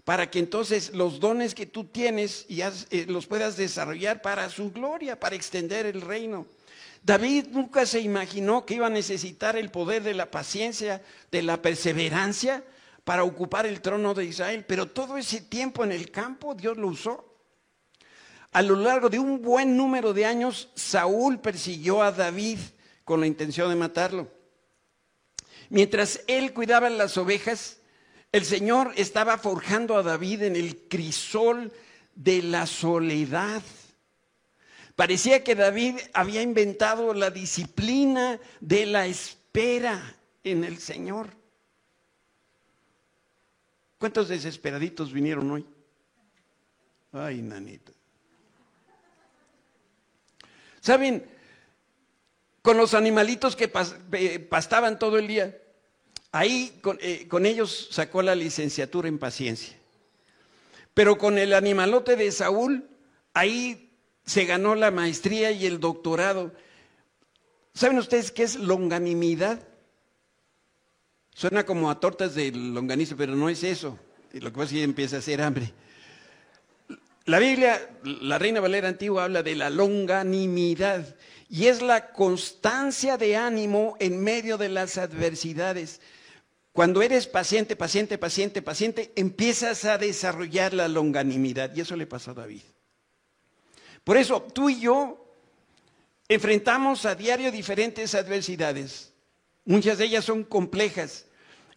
[0.06, 4.72] para que entonces los dones que tú tienes y eh, los puedas desarrollar para su
[4.72, 6.48] gloria, para extender el reino.
[7.02, 11.62] David nunca se imaginó que iba a necesitar el poder de la paciencia, de la
[11.62, 12.64] perseverancia,
[13.04, 16.88] para ocupar el trono de Israel, pero todo ese tiempo en el campo Dios lo
[16.88, 17.32] usó.
[18.52, 22.60] A lo largo de un buen número de años, Saúl persiguió a David
[23.04, 24.28] con la intención de matarlo.
[25.70, 27.80] Mientras él cuidaba las ovejas,
[28.32, 31.72] el Señor estaba forjando a David en el crisol
[32.14, 33.62] de la soledad.
[35.02, 41.32] Parecía que David había inventado la disciplina de la espera en el Señor.
[43.98, 45.66] ¿Cuántos desesperaditos vinieron hoy?
[47.14, 47.92] Ay, nanita.
[50.82, 51.26] ¿Saben?
[52.62, 55.58] Con los animalitos que pastaban todo el día,
[56.32, 59.76] ahí con, eh, con ellos sacó la licenciatura en paciencia.
[60.94, 62.88] Pero con el animalote de Saúl,
[63.34, 63.91] ahí
[64.26, 66.54] se ganó la maestría y el doctorado.
[67.74, 69.68] ¿Saben ustedes qué es longanimidad?
[71.34, 73.98] Suena como a tortas de longaniza, pero no es eso.
[74.34, 75.74] Lo que pasa es que empieza a hacer hambre.
[77.26, 81.16] La Biblia, la Reina Valera Antigua habla de la longanimidad
[81.50, 86.02] y es la constancia de ánimo en medio de las adversidades.
[86.74, 92.32] Cuando eres paciente, paciente, paciente, paciente, empiezas a desarrollar la longanimidad y eso le pasó
[92.32, 92.62] a David.
[94.04, 95.26] Por eso tú y yo
[96.28, 99.14] enfrentamos a diario diferentes adversidades.
[99.66, 101.26] Muchas de ellas son complejas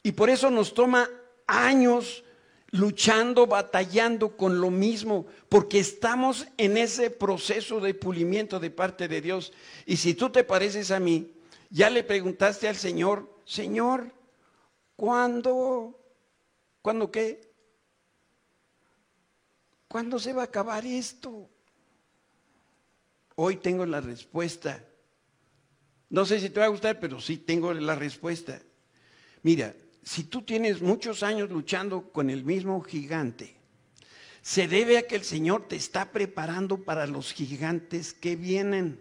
[0.02, 1.08] y por eso nos toma
[1.46, 2.24] años
[2.70, 9.20] luchando, batallando con lo mismo, porque estamos en ese proceso de pulimiento de parte de
[9.20, 9.52] Dios.
[9.86, 11.32] Y si tú te pareces a mí,
[11.70, 14.12] ya le preguntaste al Señor, Señor,
[14.96, 15.98] ¿cuándo?
[16.82, 17.48] ¿Cuándo qué?
[19.86, 21.48] ¿Cuándo se va a acabar esto?
[23.36, 24.84] Hoy tengo la respuesta.
[26.10, 28.60] No sé si te va a gustar, pero sí tengo la respuesta.
[29.42, 33.56] Mira, si tú tienes muchos años luchando con el mismo gigante,
[34.42, 39.00] se debe a que el Señor te está preparando para los gigantes que vienen.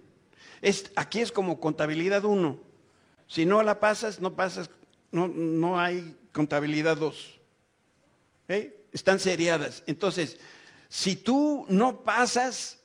[0.61, 2.59] Es, aquí es como contabilidad uno.
[3.27, 4.69] Si no la pasas, no pasas,
[5.11, 7.39] no, no hay contabilidad dos.
[8.47, 8.85] ¿Eh?
[8.91, 9.83] Están seriadas.
[9.85, 10.39] Entonces,
[10.87, 12.79] si tú no pasas,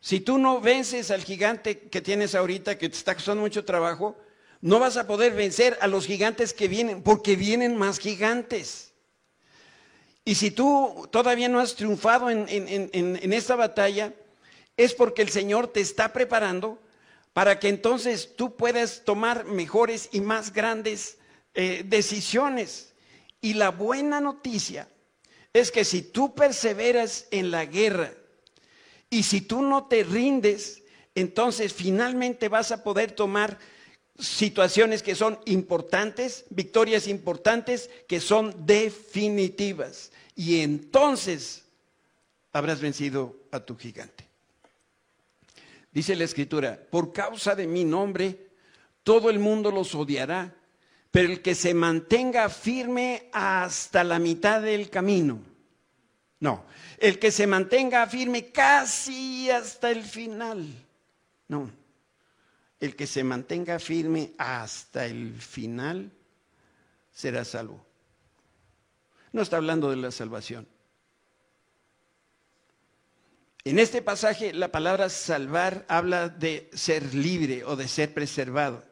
[0.00, 4.16] si tú no vences al gigante que tienes ahorita, que te está costando mucho trabajo,
[4.60, 8.92] no vas a poder vencer a los gigantes que vienen, porque vienen más gigantes.
[10.24, 14.12] Y si tú todavía no has triunfado en, esta batalla,
[14.76, 16.78] es porque el Señor te está preparando
[17.32, 21.18] para que entonces tú puedas tomar mejores y más grandes
[21.54, 22.92] eh, decisiones.
[23.40, 24.88] Y la buena noticia
[25.52, 28.12] es que si tú perseveras en la guerra
[29.10, 30.82] y si tú no te rindes,
[31.14, 33.58] entonces finalmente vas a poder tomar
[34.18, 40.10] situaciones que son importantes, victorias importantes que son definitivas.
[40.34, 41.64] Y entonces
[42.52, 44.26] habrás vencido a tu gigante.
[45.92, 48.48] Dice la escritura, por causa de mi nombre,
[49.02, 50.54] todo el mundo los odiará,
[51.10, 55.40] pero el que se mantenga firme hasta la mitad del camino.
[56.40, 56.64] No,
[56.98, 60.66] el que se mantenga firme casi hasta el final.
[61.48, 61.70] No,
[62.80, 66.12] el que se mantenga firme hasta el final
[67.12, 67.84] será salvo.
[69.32, 70.66] No está hablando de la salvación.
[73.64, 78.84] En este pasaje la palabra salvar habla de ser libre o de ser preservado.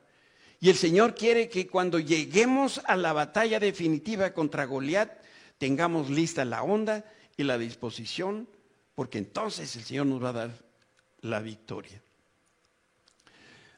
[0.58, 5.12] Y el Señor quiere que cuando lleguemos a la batalla definitiva contra Goliat,
[5.58, 7.04] tengamos lista la onda
[7.36, 8.48] y la disposición,
[8.94, 10.50] porque entonces el Señor nos va a dar
[11.20, 12.00] la victoria.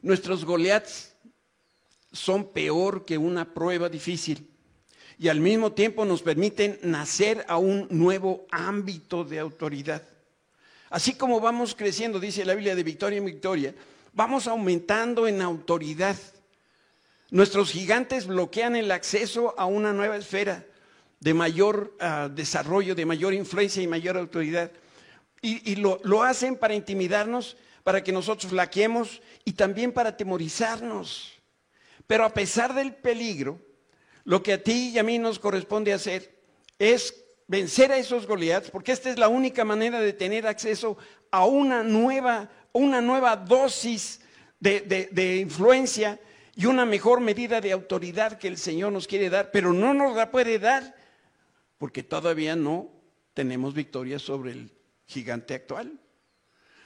[0.01, 1.13] Nuestros Goliaths
[2.11, 4.47] son peor que una prueba difícil
[5.17, 10.01] y al mismo tiempo nos permiten nacer a un nuevo ámbito de autoridad.
[10.89, 13.75] Así como vamos creciendo, dice la Biblia de victoria en victoria,
[14.13, 16.15] vamos aumentando en autoridad.
[17.29, 20.65] Nuestros gigantes bloquean el acceso a una nueva esfera
[21.19, 24.71] de mayor ah, desarrollo, de mayor influencia y mayor autoridad.
[25.41, 31.33] Y, lo, lo hacen para intimidarnos para que nosotros flaqueemos y también para atemorizarnos.
[32.07, 33.57] Pero a pesar del peligro,
[34.25, 36.39] lo que a ti y a mí nos corresponde hacer
[36.77, 40.97] es vencer a esos Goliaths, porque esta es la única manera de tener acceso
[41.31, 44.19] a una nueva, una nueva dosis
[44.59, 46.19] de, de influencia
[46.53, 50.17] y una mejor medida de autoridad que el Señor nos quiere dar, pero no nos
[50.17, 50.98] la puede dar
[51.79, 52.91] porque todavía no
[53.33, 54.71] tenemos victoria sobre el
[55.07, 55.99] gigante actual.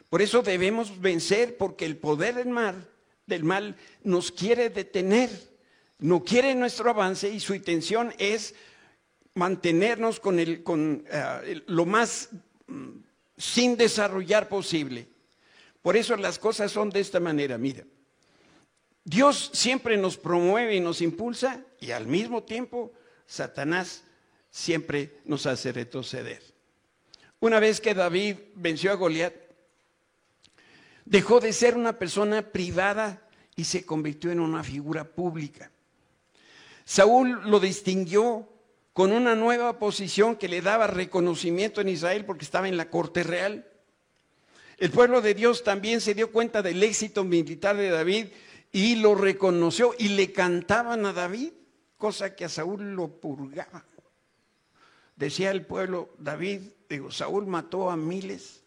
[0.10, 2.88] Por eso debemos vencer porque el poder del mal,
[3.26, 5.30] del mal nos quiere detener,
[6.00, 8.54] no quiere nuestro avance y su intención es
[9.34, 12.30] mantenernos con, el, con eh, lo más
[12.68, 12.92] mm,
[13.36, 15.08] sin desarrollar posible.
[15.82, 17.84] Por eso las cosas son de esta manera, mira.
[19.04, 22.94] Dios siempre nos promueve y nos impulsa y al mismo tiempo
[23.26, 24.04] Satanás
[24.54, 26.44] siempre nos hace retroceder.
[27.40, 29.34] Una vez que David venció a Goliat,
[31.06, 35.72] dejó de ser una persona privada y se convirtió en una figura pública.
[36.86, 38.48] Saúl lo distinguió
[38.94, 43.24] con una nueva posición que le daba reconocimiento en Israel porque estaba en la corte
[43.24, 43.68] real.
[44.78, 48.28] El pueblo de Dios también se dio cuenta del éxito militar de David
[48.72, 51.54] y lo reconoció y le cantaban a David,
[51.98, 53.84] cosa que a Saúl lo purgaba.
[55.24, 58.62] Decía el pueblo, David, digo, Saúl mató a miles,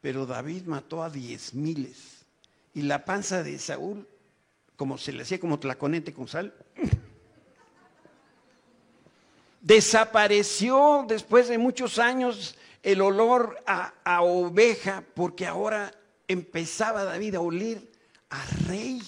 [0.00, 2.24] pero David mató a diez miles.
[2.72, 4.08] Y la panza de Saúl,
[4.76, 6.54] como se le hacía como tlaconete con sal,
[9.60, 15.92] desapareció después de muchos años el olor a, oveja, porque ahora
[16.26, 17.82] empezaba David a oler
[18.30, 19.02] a rey.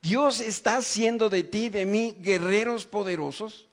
[0.00, 3.68] Dios está haciendo de ti, de mí, guerreros poderosos.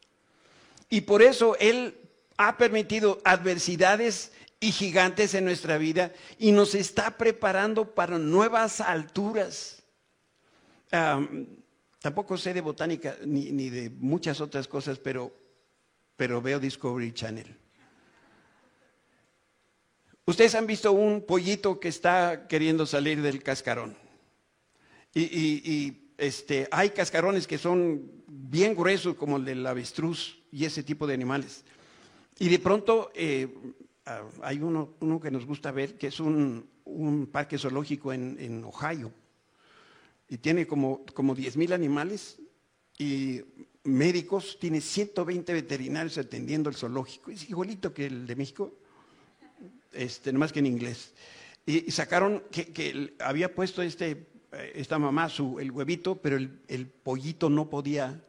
[0.91, 1.97] Y por eso Él
[2.37, 9.81] ha permitido adversidades y gigantes en nuestra vida y nos está preparando para nuevas alturas.
[11.99, 15.33] tampoco sé de botánica ni, de muchas otras cosas, pero,
[16.17, 17.55] pero veo Discovery Channel.
[20.25, 23.95] Ustedes han visto un pollito que está queriendo salir del cascarón.
[25.13, 31.07] Y, este, hay cascarones que son bien gruesos, como el del avestruz y ese tipo
[31.07, 31.63] de animales.
[32.39, 33.47] Y de pronto eh,
[34.41, 36.69] hay uno, que nos gusta ver, que es un,
[37.31, 39.11] parque zoológico en, Ohio.
[40.27, 42.39] Y tiene como, como 10 mil animales
[42.97, 43.41] y
[43.83, 47.31] médicos, tiene 120 veterinarios atendiendo el zoológico.
[47.31, 48.73] Es igualito que el de México
[49.91, 51.13] este, más que en inglés.
[51.65, 57.49] Y, sacaron que, había puesto este, eh, esta mamá su, el huevito, pero el, pollito
[57.49, 58.23] no podía,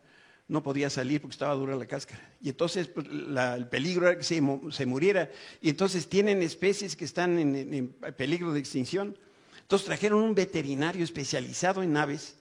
[0.52, 2.20] no podía salir porque estaba dura la cáscara.
[2.40, 5.30] Y entonces pues, el peligro era que se, muriera.
[5.60, 9.18] Y entonces tienen especies que están en, peligro de extinción.
[9.62, 12.36] Entonces trajeron un veterinario especializado en aves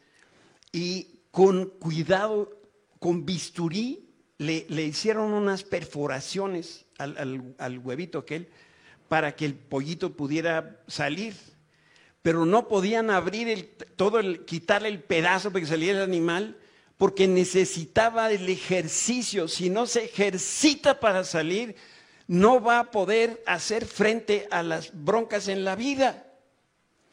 [0.73, 2.59] y con cuidado,
[2.99, 8.49] con bisturí, le, hicieron unas perforaciones al, al, al huevito aquel
[9.07, 11.35] para que el pollito pudiera salir.
[12.21, 16.57] Pero no podían abrir todo, el, quitarle el pedazo para que saliera el animal,
[17.01, 19.47] porque necesitaba el ejercicio.
[19.47, 21.75] Si no se ejercita para salir,
[22.27, 26.27] no va a poder hacer frente a las broncas en la vida.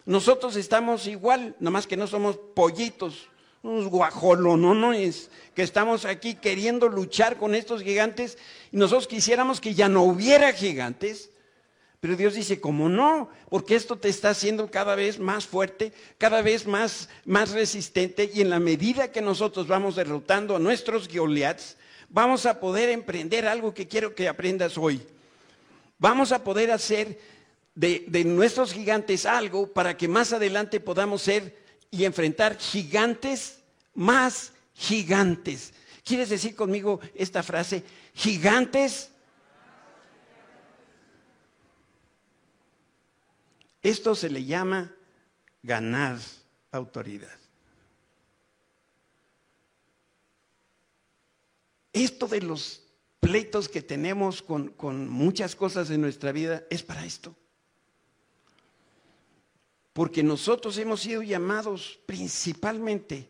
[0.05, 3.31] Nosotros estamos igual, nomás que no somos pollitos,
[3.63, 8.37] unos guajolonones, que estamos aquí queriendo luchar con estos gigantes
[8.71, 11.31] y nosotros quisiéramos que ya no hubiera gigantes,
[12.01, 16.43] pero Dios dice, como no, porque esto te está haciendo cada vez más fuerte, cada
[16.43, 21.77] vez más, más resistente, y en la medida que nosotros vamos derrotando a nuestros Goliaths,
[22.09, 25.03] vamos a poder emprender algo que quiero que aprendas hoy.
[25.99, 27.19] Vamos a poder hacer
[27.75, 31.59] de, de nuestros gigantes algo para que más adelante podamos ser
[31.91, 33.59] y enfrentar gigantes
[33.95, 35.73] más gigantes.
[36.05, 37.83] ¿Quieres decir conmigo esta frase?
[38.15, 39.11] Gigantes
[43.83, 44.93] Esto se le llama
[45.63, 46.19] ganar
[46.73, 47.39] autoridad.
[51.93, 52.83] Esto de los
[53.21, 57.35] pleitos que tenemos con, muchas cosas en nuestra vida es para esto.
[59.93, 63.29] Porque nosotros hemos sido llamados principalmente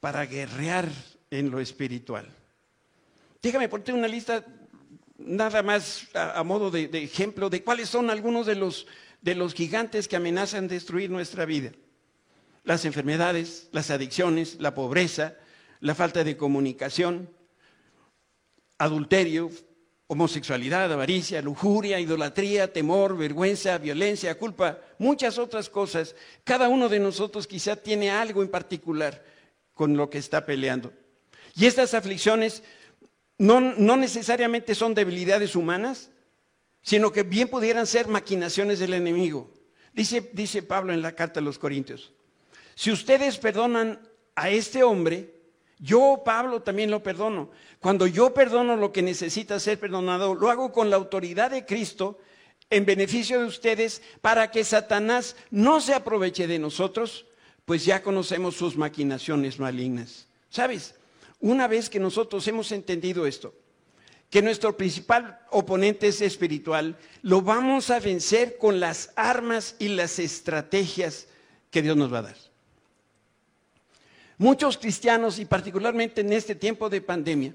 [0.00, 0.88] para guerrear
[1.30, 2.26] en lo espiritual.
[3.42, 4.44] Déjame ponerte una lista
[5.18, 8.86] nada más a, modo de ejemplo de cuáles son algunos de los
[9.22, 11.72] de los gigantes que amenazan destruir nuestra vida.
[12.64, 15.34] Las enfermedades, las adicciones, la pobreza,
[15.80, 17.30] la falta de comunicación,
[18.78, 19.50] adulterio,
[20.06, 26.16] homosexualidad, avaricia, lujuria, idolatría, temor, vergüenza, violencia, culpa, muchas otras cosas.
[26.44, 29.24] Cada uno de nosotros quizá tiene algo en particular
[29.72, 30.92] con lo que está peleando.
[31.54, 32.62] Y estas aflicciones
[33.38, 36.10] no, no necesariamente son debilidades humanas,
[36.82, 39.50] sino que bien pudieran ser maquinaciones del enemigo.
[39.92, 42.12] Dice, dice Pablo en la carta a los Corintios,
[42.74, 44.00] si ustedes perdonan
[44.34, 45.34] a este hombre,
[45.78, 47.50] yo, Pablo, también lo perdono.
[47.80, 52.18] Cuando yo perdono lo que necesita ser perdonado, lo hago con la autoridad de Cristo
[52.68, 57.26] en beneficio de ustedes para que Satanás no se aproveche de nosotros,
[57.64, 60.28] pues ya conocemos sus maquinaciones malignas.
[60.50, 60.94] ¿Sabes?
[61.40, 63.54] Una vez que nosotros hemos entendido esto,
[64.30, 70.20] que nuestro principal oponente es espiritual, lo vamos a vencer con las armas y las
[70.20, 71.26] estrategias
[71.70, 72.36] que Dios nos va a dar.
[74.38, 77.54] Muchos cristianos, y particularmente en este tiempo de pandemia,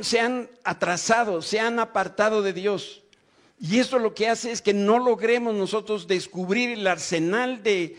[0.00, 3.02] se han atrasado, se han apartado de Dios.
[3.60, 7.96] Y eso lo que hace es que no logremos nosotros descubrir el arsenal de,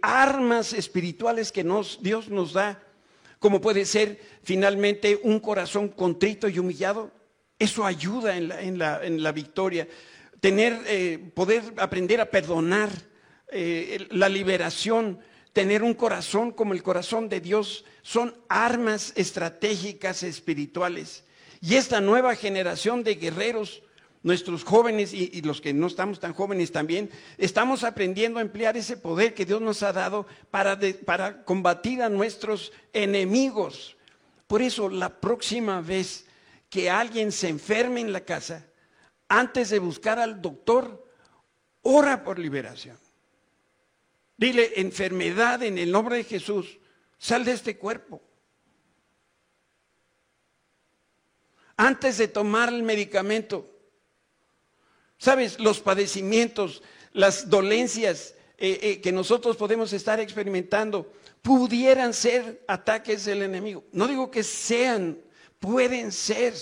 [0.00, 1.64] armas espirituales que
[2.00, 2.82] Dios nos da,
[3.38, 7.12] como puede ser finalmente un corazón contrito y humillado.
[7.58, 9.88] Eso ayuda en la, victoria.
[10.40, 12.90] Tener, eh, poder aprender a perdonar,
[13.50, 15.20] eh, la liberación,
[15.52, 21.24] tener un corazón como el corazón de Dios, son armas estratégicas espirituales.
[21.60, 23.82] Y esta nueva generación de guerreros,
[24.22, 28.96] nuestros jóvenes y, los que no estamos tan jóvenes también, estamos aprendiendo a emplear ese
[28.96, 33.96] poder que Dios nos ha dado para, para combatir a nuestros enemigos.
[34.46, 36.26] Por eso la próxima vez
[36.68, 38.66] que alguien se enferme en la casa,
[39.28, 41.06] antes de buscar al doctor,
[41.82, 42.98] ora por liberación.
[44.36, 46.78] Dile, enfermedad en el nombre de Jesús,
[47.18, 48.22] sal de este cuerpo.
[51.76, 53.77] Antes de tomar el medicamento,
[55.28, 61.12] sabes, los padecimientos, las dolencias eh, eh, que nosotros podemos estar experimentando,
[61.42, 63.84] pudieran ser ataques del enemigo.
[63.92, 65.18] No digo que sean,
[65.60, 66.54] pueden ser.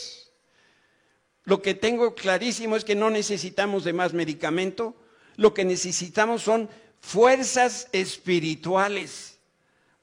[1.45, 4.97] Lo que tengo clarísimo es que no necesitamos de más medicamento,
[5.37, 6.69] lo que necesitamos son
[7.01, 9.39] fuerzas espirituales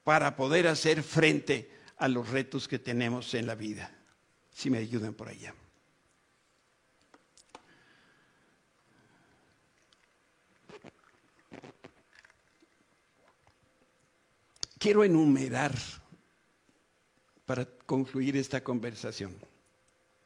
[0.04, 3.94] para poder hacer frente a los retos que tenemos en la vida.
[4.54, 5.54] Si me ayudan por allá.
[14.84, 15.72] Quiero enumerar,
[17.46, 19.34] para concluir esta conversación,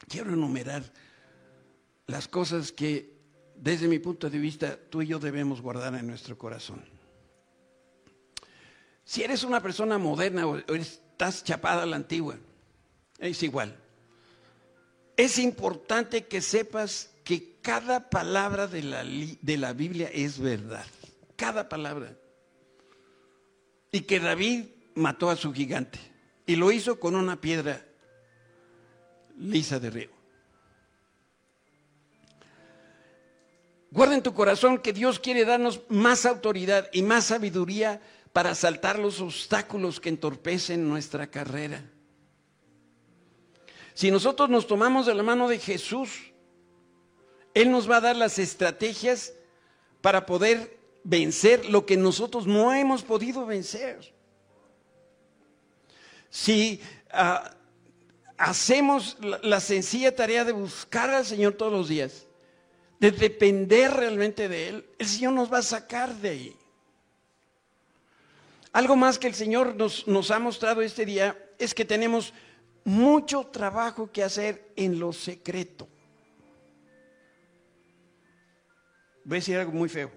[0.09, 0.83] quiero enumerar
[2.09, 3.21] las cosas que
[3.55, 6.85] desde mi punto de vista, tú y yo debemos guardar en nuestro corazón.
[9.05, 12.37] Si eres una persona moderna o estás chapada a la antigua,
[13.21, 13.77] es igual.
[15.17, 20.87] Es importante que sepas que cada palabra de la, de la Biblia es verdad.
[21.37, 22.13] Cada palabra.
[23.91, 25.99] Y que David mató a su gigante.
[26.47, 27.85] Y lo hizo con una piedra
[29.39, 30.11] lisa de río.
[33.91, 38.99] Guarda en tu corazón que Dios quiere darnos más autoridad y más sabiduría para saltar
[38.99, 41.83] los obstáculos que entorpecen nuestra carrera.
[43.95, 46.11] Si nosotros nos tomamos de la mano de Jesús,
[47.55, 49.33] Él nos va a dar las estrategias
[50.03, 50.78] para poder
[51.09, 54.13] vencer lo que nosotros no hemos podido vencer.
[56.29, 57.51] Si ah,
[58.37, 62.27] hacemos la sencilla tarea de buscar al Señor todos los días,
[63.01, 66.57] de depender realmente de Él, el Señor nos va a sacar de ahí.
[68.73, 72.35] Algo más que el Señor nos, nos ha mostrado este día es que tenemos
[72.85, 75.89] mucho trabajo que hacer en lo secreto.
[79.25, 80.11] Voy a decir algo muy feo,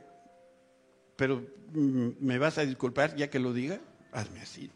[1.22, 3.80] pero mm, me vas a disculpar ya que lo diga,
[4.11, 4.72] hazme así.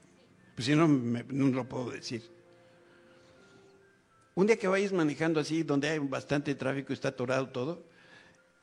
[0.54, 2.22] Pues si no, no lo puedo decir.
[4.36, 7.84] Un día que vayas manejando así, donde hay bastante tráfico, y está atorado todo,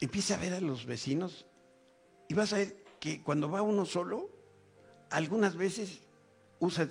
[0.01, 1.45] empieza a ver a los vecinos
[2.29, 4.31] y vas a ver que cuando va uno solo,
[5.11, 6.03] algunas veces
[6.61, 6.89] usa...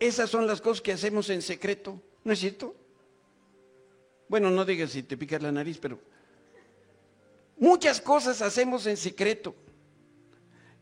[0.00, 2.81] Esas son las cosas que hacemos en secreto, ¿no es cierto?
[4.32, 5.98] Bueno, no digas si te picas la nariz, pero
[7.58, 9.54] muchas cosas hacemos en secreto.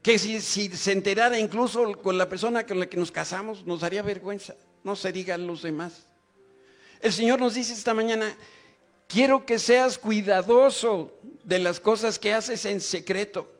[0.00, 4.02] Que si, se enterara incluso con la persona con la que nos casamos, nos daría
[4.02, 4.54] vergüenza.
[4.84, 6.06] No se digan los demás.
[7.00, 8.36] El Señor nos dice esta mañana,
[9.08, 13.52] quiero que seas cuidadoso de las cosas que haces en secreto.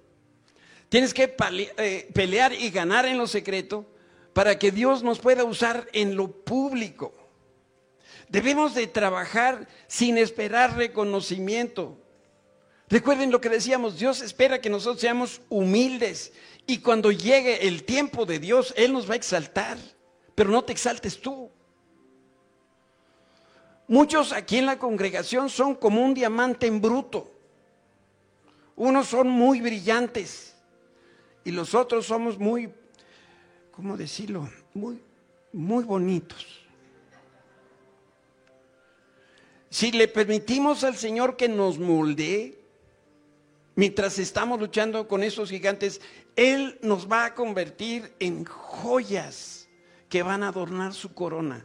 [0.88, 1.34] Tienes que
[1.78, 3.84] eh, pelear y ganar en lo secreto
[4.34, 7.19] para que Dios nos pueda usar en lo público.
[8.30, 11.98] Debemos de trabajar sin esperar reconocimiento.
[12.88, 16.32] Recuerden lo que decíamos, Dios espera que nosotros seamos humildes
[16.66, 19.78] y cuando llegue el tiempo de Dios, Él nos va a exaltar,
[20.36, 21.50] pero no te exaltes tú.
[23.88, 27.32] Muchos aquí en la congregación son como un diamante en bruto.
[28.76, 30.54] Unos son muy brillantes
[31.42, 32.72] y los otros somos muy,
[33.72, 34.48] ¿cómo decirlo?
[34.72, 35.02] Muy,
[35.52, 36.59] muy bonitos.
[39.70, 42.58] Si le permitimos al Señor que nos moldee,
[43.76, 46.00] mientras estamos luchando con esos gigantes,
[46.34, 49.68] Él nos va a convertir en joyas
[50.08, 51.64] que van a adornar su corona.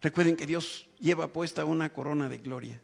[0.00, 2.80] Recuerden que Dios lleva puesta una corona de gloria.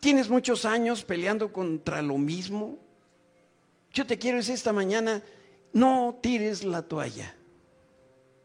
[0.00, 2.78] Tienes muchos años peleando contra lo mismo.
[3.92, 5.22] Yo te quiero decir esta mañana,
[5.74, 7.34] no tires la toalla.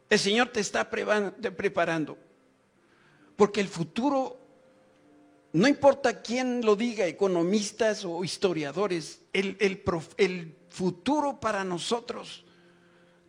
[0.09, 2.17] El Señor te está preparando.
[3.39, 4.37] Porque el futuro,
[5.53, 12.43] no importa quién lo diga, economistas o historiadores, el, futuro para nosotros,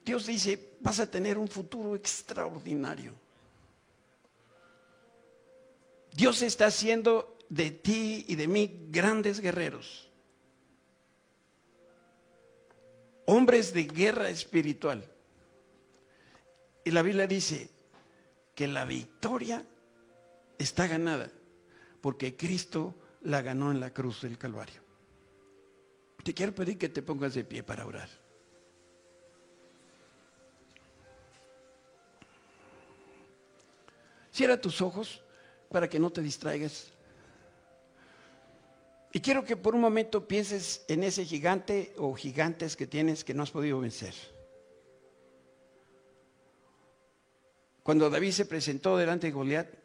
[0.04, 3.14] Dios dice, vas a tener un futuro extraordinario.
[6.12, 10.10] Dios está haciendo de ti y de mí grandes guerreros,
[13.26, 15.08] hombres de guerra espiritual.
[16.84, 17.70] Y la Biblia dice
[18.56, 19.64] que la victoria
[20.60, 21.30] está ganada
[22.00, 24.82] porque Cristo la ganó en la cruz del Calvario.
[26.22, 28.08] Te quiero pedir que te pongas de pie para orar.
[34.30, 35.22] Cierra tus ojos
[35.70, 36.92] para que no te distraigas.
[39.12, 43.34] Y quiero que por un momento pienses en ese gigante o gigantes que tienes que
[43.34, 44.14] no has podido vencer.
[47.82, 49.79] Cuando David se presentó delante de Goliat,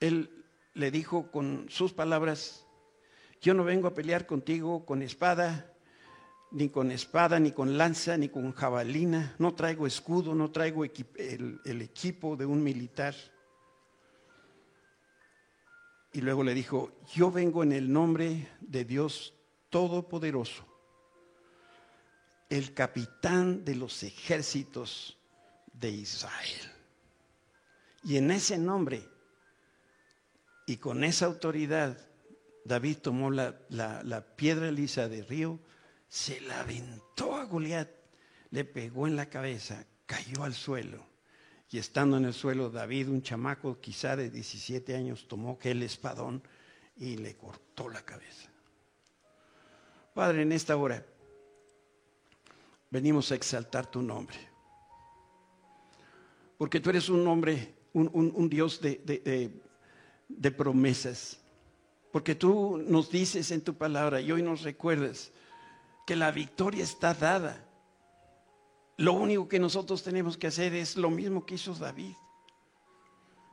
[0.00, 0.44] él
[0.74, 2.66] le dijo con sus palabras,
[3.40, 5.72] yo no vengo a pelear contigo con espada,
[6.52, 11.82] ni con espada, ni con lanza, ni con jabalina, no traigo escudo, no traigo el,
[11.82, 13.14] equipo de un militar.
[16.12, 19.34] Y luego le dijo, yo vengo en el nombre de Dios
[19.68, 20.64] Todopoderoso,
[22.48, 25.18] el capitán de los ejércitos
[25.72, 26.72] de Israel.
[28.04, 29.15] Y en ese nombre
[30.66, 31.96] y con esa autoridad,
[32.64, 35.60] David tomó la, piedra lisa de río,
[36.08, 37.88] se la aventó a Goliat,
[38.50, 41.16] le pegó en la cabeza, cayó al suelo
[41.70, 46.42] y estando en el suelo, David, un chamaco quizá de 17 años, tomó aquel espadón
[46.96, 48.48] y le cortó la cabeza.
[50.14, 51.04] Padre, en esta hora
[52.90, 54.36] venimos a exaltar tu nombre.
[56.56, 59.60] Porque tú eres un hombre, un, Dios de,
[60.28, 61.38] de promesas.
[62.12, 65.32] Porque tú nos dices en tu palabra y hoy nos recuerdas
[66.06, 67.66] que la victoria está dada
[68.98, 72.14] lo único que nosotros tenemos que hacer es lo mismo que hizo David.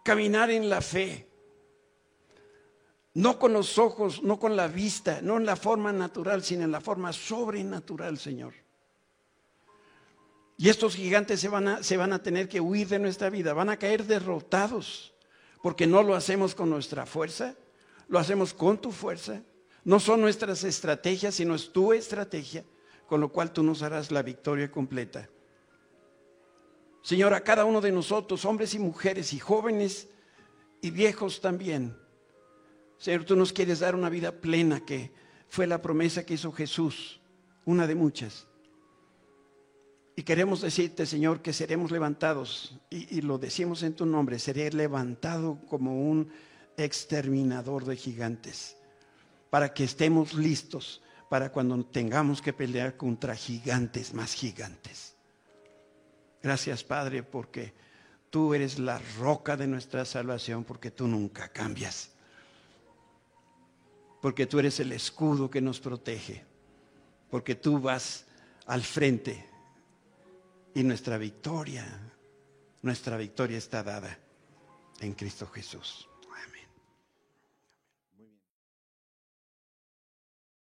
[0.04, 1.28] Caminar en la fe.
[3.14, 6.72] No con los ojos, no con la vista, no en la forma natural, sino en
[6.72, 8.54] la forma sobrenatural, Señor.
[10.58, 13.54] Y estos gigantes se van, a, se van a tener que huir de nuestra vida,
[13.54, 15.13] van a caer derrotados,
[15.64, 17.56] porque no lo hacemos con nuestra fuerza,
[18.10, 19.42] lo hacemos con tu fuerza.
[19.86, 22.66] No son nuestras estrategias, sino es tu estrategia,
[23.08, 25.30] con lo cual tú nos harás la victoria completa.
[27.02, 30.10] Señor, a cada uno de nosotros, hombres y mujeres y jóvenes
[30.82, 31.98] y viejos también.
[32.98, 35.14] Señor, tú nos quieres dar una vida plena que
[35.48, 37.22] fue la promesa que hizo Jesús,
[37.64, 38.48] una de muchas.
[40.16, 44.72] Y queremos decirte, Señor, que seremos levantados, y, y, lo decimos en tu nombre, seré
[44.72, 46.32] levantado como un
[46.78, 48.78] exterminador de gigantes,
[49.50, 55.16] para que estemos listos para cuando tengamos que pelear contra gigantes más gigantes.
[56.44, 57.74] Gracias, Padre, porque
[58.30, 62.12] tú eres la roca de nuestra salvación, porque tú nunca cambias.
[64.22, 66.44] Porque tú eres el escudo que nos protege.
[67.32, 68.26] Porque tú vas
[68.66, 69.50] al frente.
[70.76, 71.86] Y nuestra victoria,
[72.82, 74.18] nuestra victoria está dada
[75.00, 76.08] en Cristo Jesús.